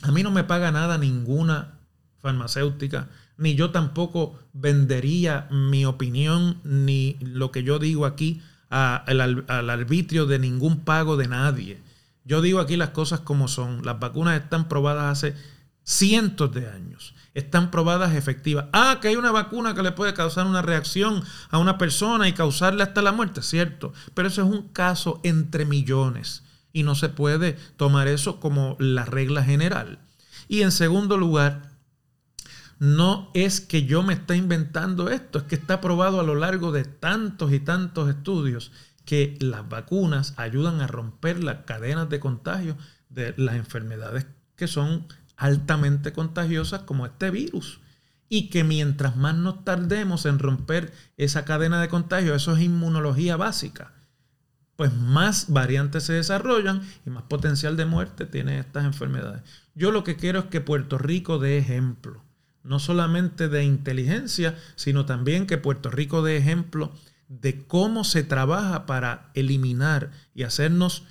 a 0.00 0.10
mí 0.12 0.22
no 0.22 0.30
me 0.30 0.44
paga 0.44 0.72
nada 0.72 0.96
ninguna 0.96 1.74
farmacéutica, 2.20 3.10
ni 3.36 3.56
yo 3.56 3.70
tampoco 3.70 4.38
vendería 4.54 5.46
mi 5.50 5.84
opinión 5.84 6.62
ni 6.64 7.18
lo 7.20 7.52
que 7.52 7.64
yo 7.64 7.78
digo 7.78 8.06
aquí 8.06 8.40
al 8.70 9.68
arbitrio 9.68 10.24
de 10.24 10.38
ningún 10.38 10.80
pago 10.86 11.18
de 11.18 11.28
nadie. 11.28 11.82
Yo 12.24 12.40
digo 12.40 12.60
aquí 12.60 12.76
las 12.76 12.90
cosas 12.90 13.20
como 13.20 13.48
son. 13.48 13.84
Las 13.84 14.00
vacunas 14.00 14.40
están 14.40 14.68
probadas 14.68 15.18
hace 15.18 15.36
cientos 15.82 16.52
de 16.52 16.68
años. 16.68 17.14
Están 17.34 17.70
probadas 17.70 18.14
efectivas. 18.14 18.66
Ah, 18.72 18.98
que 19.00 19.08
hay 19.08 19.16
una 19.16 19.30
vacuna 19.30 19.74
que 19.74 19.82
le 19.82 19.92
puede 19.92 20.14
causar 20.14 20.46
una 20.46 20.62
reacción 20.62 21.22
a 21.50 21.58
una 21.58 21.78
persona 21.78 22.28
y 22.28 22.32
causarle 22.32 22.82
hasta 22.82 23.02
la 23.02 23.12
muerte, 23.12 23.42
cierto. 23.42 23.92
Pero 24.14 24.28
eso 24.28 24.42
es 24.42 24.48
un 24.48 24.68
caso 24.68 25.20
entre 25.22 25.66
millones 25.66 26.42
y 26.72 26.82
no 26.82 26.94
se 26.94 27.08
puede 27.08 27.52
tomar 27.76 28.08
eso 28.08 28.40
como 28.40 28.76
la 28.80 29.04
regla 29.04 29.44
general. 29.44 30.00
Y 30.48 30.62
en 30.62 30.72
segundo 30.72 31.16
lugar, 31.18 31.70
no 32.78 33.30
es 33.34 33.60
que 33.60 33.84
yo 33.84 34.02
me 34.02 34.14
esté 34.14 34.36
inventando 34.36 35.08
esto, 35.08 35.38
es 35.38 35.44
que 35.44 35.54
está 35.54 35.80
probado 35.80 36.20
a 36.20 36.24
lo 36.24 36.34
largo 36.34 36.72
de 36.72 36.84
tantos 36.84 37.52
y 37.52 37.60
tantos 37.60 38.08
estudios 38.08 38.72
que 39.04 39.36
las 39.40 39.68
vacunas 39.68 40.34
ayudan 40.36 40.80
a 40.80 40.86
romper 40.86 41.42
las 41.42 41.64
cadenas 41.64 42.08
de 42.08 42.20
contagio 42.20 42.76
de 43.08 43.34
las 43.36 43.56
enfermedades 43.56 44.26
que 44.56 44.68
son 44.68 45.06
altamente 45.36 46.12
contagiosas 46.12 46.82
como 46.82 47.06
este 47.06 47.30
virus. 47.30 47.80
Y 48.28 48.48
que 48.48 48.64
mientras 48.64 49.16
más 49.16 49.34
nos 49.34 49.64
tardemos 49.64 50.26
en 50.26 50.38
romper 50.38 50.92
esa 51.16 51.44
cadena 51.44 51.80
de 51.80 51.88
contagio, 51.88 52.34
eso 52.34 52.56
es 52.56 52.62
inmunología 52.62 53.36
básica, 53.36 53.92
pues 54.76 54.92
más 54.92 55.46
variantes 55.50 56.04
se 56.04 56.14
desarrollan 56.14 56.82
y 57.06 57.10
más 57.10 57.24
potencial 57.24 57.76
de 57.76 57.84
muerte 57.84 58.26
tienen 58.26 58.58
estas 58.58 58.84
enfermedades. 58.84 59.42
Yo 59.74 59.92
lo 59.92 60.04
que 60.04 60.16
quiero 60.16 60.40
es 60.40 60.44
que 60.46 60.60
Puerto 60.60 60.98
Rico 60.98 61.38
dé 61.38 61.58
ejemplo, 61.58 62.24
no 62.64 62.78
solamente 62.78 63.48
de 63.48 63.62
inteligencia, 63.62 64.56
sino 64.74 65.04
también 65.04 65.46
que 65.46 65.58
Puerto 65.58 65.90
Rico 65.90 66.22
dé 66.22 66.36
ejemplo 66.36 66.92
de 67.28 67.66
cómo 67.66 68.04
se 68.04 68.22
trabaja 68.22 68.86
para 68.86 69.30
eliminar 69.34 70.10
y 70.34 70.42
hacernos 70.42 71.04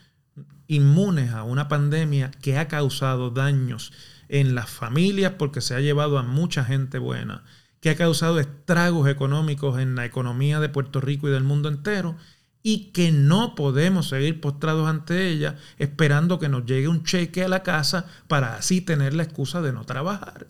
inmunes 0.68 1.32
a 1.32 1.44
una 1.44 1.68
pandemia 1.68 2.32
que 2.42 2.58
ha 2.58 2.68
causado 2.68 3.30
daños 3.30 3.92
en 4.30 4.56
las 4.56 4.70
familias 4.70 5.34
porque 5.38 5.62
se 5.62 5.76
ha 5.76 5.80
llevado 5.80 6.18
a 6.18 6.24
mucha 6.24 6.64
gente 6.64 6.98
buena, 6.98 7.44
que 7.80 7.90
ha 7.90 7.96
causado 7.96 8.40
estragos 8.40 9.10
económicos 9.10 9.80
en 9.80 9.96
la 9.96 10.06
economía 10.06 10.60
de 10.60 10.70
Puerto 10.70 11.02
Rico 11.02 11.28
y 11.28 11.32
del 11.32 11.44
mundo 11.44 11.70
entero 11.70 12.16
y 12.64 12.92
que 12.92 13.12
no 13.12 13.56
podemos 13.56 14.08
seguir 14.08 14.40
postrados 14.40 14.88
ante 14.88 15.28
ella 15.28 15.58
esperando 15.78 16.40
que 16.40 16.48
nos 16.48 16.66
llegue 16.66 16.88
un 16.88 17.04
cheque 17.04 17.44
a 17.44 17.50
la 17.50 17.62
casa 17.62 18.06
para 18.28 18.56
así 18.56 18.80
tener 18.80 19.14
la 19.14 19.24
excusa 19.24 19.62
de 19.62 19.74
no 19.74 19.84
trabajar. 19.84 20.48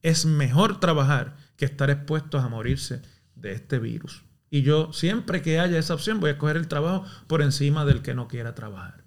Es 0.00 0.24
mejor 0.26 0.78
trabajar 0.78 1.36
que 1.56 1.64
estar 1.64 1.90
expuestos 1.90 2.44
a 2.44 2.48
morirse 2.48 3.02
de 3.34 3.52
este 3.52 3.80
virus. 3.80 4.25
Y 4.50 4.62
yo 4.62 4.92
siempre 4.92 5.42
que 5.42 5.58
haya 5.58 5.78
esa 5.78 5.94
opción 5.94 6.20
voy 6.20 6.30
a 6.30 6.38
coger 6.38 6.56
el 6.56 6.68
trabajo 6.68 7.04
por 7.26 7.42
encima 7.42 7.84
del 7.84 8.02
que 8.02 8.14
no 8.14 8.28
quiera 8.28 8.54
trabajar. 8.54 9.04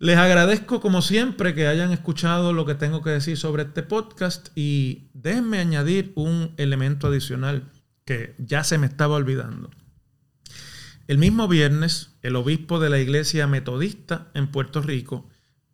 Les 0.00 0.16
agradezco 0.16 0.80
como 0.80 1.02
siempre 1.02 1.54
que 1.54 1.66
hayan 1.66 1.90
escuchado 1.90 2.52
lo 2.52 2.64
que 2.64 2.76
tengo 2.76 3.02
que 3.02 3.10
decir 3.10 3.36
sobre 3.36 3.64
este 3.64 3.82
podcast 3.82 4.50
y 4.54 5.08
déjenme 5.12 5.58
añadir 5.58 6.12
un 6.14 6.54
elemento 6.56 7.08
adicional 7.08 7.64
que 8.04 8.34
ya 8.38 8.62
se 8.62 8.78
me 8.78 8.86
estaba 8.86 9.16
olvidando. 9.16 9.70
El 11.08 11.18
mismo 11.18 11.48
viernes, 11.48 12.16
el 12.22 12.36
obispo 12.36 12.78
de 12.78 12.90
la 12.90 13.00
iglesia 13.00 13.46
metodista 13.46 14.28
en 14.34 14.52
Puerto 14.52 14.82
Rico 14.82 15.28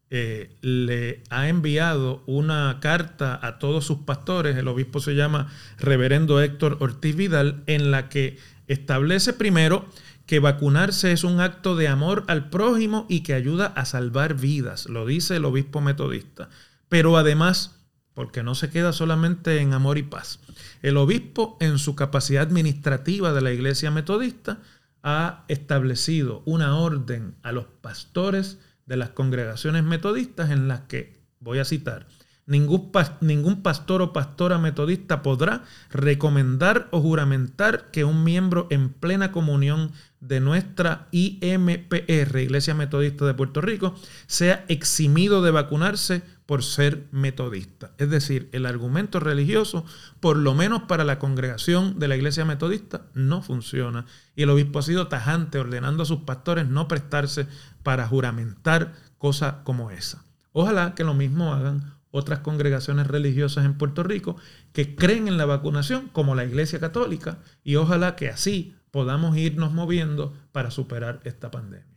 eh, 0.08 0.56
le 0.62 1.24
ha 1.28 1.48
enviado 1.48 2.22
una 2.26 2.78
carta 2.80 3.40
a 3.42 3.58
todos 3.58 3.84
sus 3.84 3.98
pastores, 3.98 4.56
el 4.56 4.68
obispo 4.68 5.00
se 5.00 5.14
llama 5.16 5.52
Reverendo 5.78 6.40
Héctor 6.40 6.76
Ortiz 6.80 7.16
Vidal, 7.16 7.64
en 7.66 7.90
la 7.90 8.08
que 8.08 8.38
establece 8.66 9.32
primero 9.32 9.86
que 10.26 10.38
vacunarse 10.38 11.12
es 11.12 11.24
un 11.24 11.40
acto 11.40 11.76
de 11.76 11.88
amor 11.88 12.24
al 12.28 12.48
prójimo 12.48 13.06
y 13.08 13.20
que 13.20 13.34
ayuda 13.34 13.66
a 13.66 13.84
salvar 13.84 14.34
vidas, 14.34 14.86
lo 14.86 15.06
dice 15.06 15.36
el 15.36 15.44
obispo 15.44 15.80
metodista. 15.80 16.48
Pero 16.88 17.16
además, 17.16 17.80
porque 18.14 18.42
no 18.42 18.54
se 18.54 18.70
queda 18.70 18.92
solamente 18.92 19.60
en 19.60 19.74
amor 19.74 19.98
y 19.98 20.02
paz, 20.02 20.40
el 20.82 20.96
obispo 20.96 21.56
en 21.60 21.78
su 21.78 21.94
capacidad 21.94 22.42
administrativa 22.42 23.32
de 23.32 23.42
la 23.42 23.52
iglesia 23.52 23.90
metodista 23.90 24.60
ha 25.02 25.44
establecido 25.48 26.42
una 26.46 26.76
orden 26.78 27.34
a 27.42 27.52
los 27.52 27.66
pastores 27.66 28.58
de 28.86 28.96
las 28.96 29.10
congregaciones 29.10 29.84
metodistas 29.84 30.50
en 30.50 30.68
las 30.68 30.80
que, 30.82 31.22
voy 31.40 31.58
a 31.58 31.64
citar, 31.64 32.06
ningún, 32.46 32.90
ningún 33.20 33.62
pastor 33.62 34.02
o 34.02 34.12
pastora 34.12 34.58
metodista 34.58 35.22
podrá 35.22 35.64
recomendar 35.90 36.88
o 36.90 37.00
juramentar 37.00 37.90
que 37.90 38.04
un 38.04 38.24
miembro 38.24 38.66
en 38.70 38.90
plena 38.90 39.32
comunión 39.32 39.92
de 40.20 40.40
nuestra 40.40 41.08
IMPR, 41.10 42.38
Iglesia 42.40 42.74
Metodista 42.74 43.26
de 43.26 43.34
Puerto 43.34 43.60
Rico, 43.60 43.94
sea 44.26 44.64
eximido 44.68 45.42
de 45.42 45.50
vacunarse 45.50 46.22
por 46.46 46.62
ser 46.62 47.06
metodista. 47.10 47.92
Es 47.98 48.10
decir, 48.10 48.48
el 48.52 48.66
argumento 48.66 49.20
religioso, 49.20 49.84
por 50.20 50.36
lo 50.36 50.54
menos 50.54 50.82
para 50.82 51.04
la 51.04 51.18
congregación 51.18 51.98
de 51.98 52.08
la 52.08 52.16
iglesia 52.16 52.44
metodista, 52.44 53.02
no 53.14 53.42
funciona. 53.42 54.06
Y 54.36 54.42
el 54.42 54.50
obispo 54.50 54.78
ha 54.78 54.82
sido 54.82 55.08
tajante 55.08 55.58
ordenando 55.58 56.02
a 56.02 56.06
sus 56.06 56.20
pastores 56.20 56.68
no 56.68 56.88
prestarse 56.88 57.46
para 57.82 58.06
juramentar 58.06 58.94
cosas 59.18 59.56
como 59.64 59.90
esa. 59.90 60.24
Ojalá 60.52 60.94
que 60.94 61.04
lo 61.04 61.14
mismo 61.14 61.52
hagan 61.52 61.94
otras 62.14 62.38
congregaciones 62.38 63.08
religiosas 63.08 63.64
en 63.64 63.76
Puerto 63.76 64.04
Rico 64.04 64.36
que 64.72 64.94
creen 64.94 65.26
en 65.26 65.36
la 65.36 65.46
vacunación, 65.46 66.08
como 66.12 66.36
la 66.36 66.44
Iglesia 66.44 66.78
Católica, 66.78 67.38
y 67.64 67.74
ojalá 67.74 68.14
que 68.14 68.28
así 68.28 68.76
podamos 68.92 69.36
irnos 69.36 69.72
moviendo 69.72 70.32
para 70.52 70.70
superar 70.70 71.20
esta 71.24 71.50
pandemia. 71.50 71.92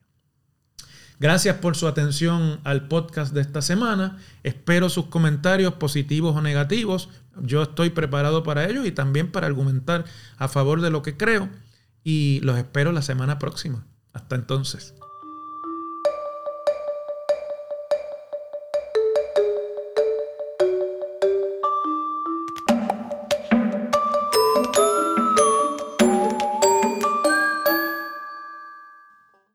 Gracias 1.19 1.57
por 1.57 1.75
su 1.75 1.87
atención 1.87 2.59
al 2.63 2.87
podcast 2.87 3.31
de 3.31 3.41
esta 3.41 3.61
semana. 3.61 4.17
Espero 4.41 4.89
sus 4.89 5.05
comentarios 5.05 5.75
positivos 5.75 6.35
o 6.35 6.41
negativos. 6.41 7.09
Yo 7.39 7.61
estoy 7.61 7.91
preparado 7.91 8.41
para 8.41 8.67
ellos 8.67 8.87
y 8.87 8.91
también 8.91 9.31
para 9.31 9.45
argumentar 9.45 10.05
a 10.37 10.47
favor 10.47 10.81
de 10.81 10.89
lo 10.89 11.03
que 11.03 11.15
creo. 11.15 11.47
Y 12.03 12.39
los 12.41 12.57
espero 12.57 12.91
la 12.91 13.03
semana 13.03 13.37
próxima. 13.37 13.85
Hasta 14.13 14.35
entonces. 14.35 14.95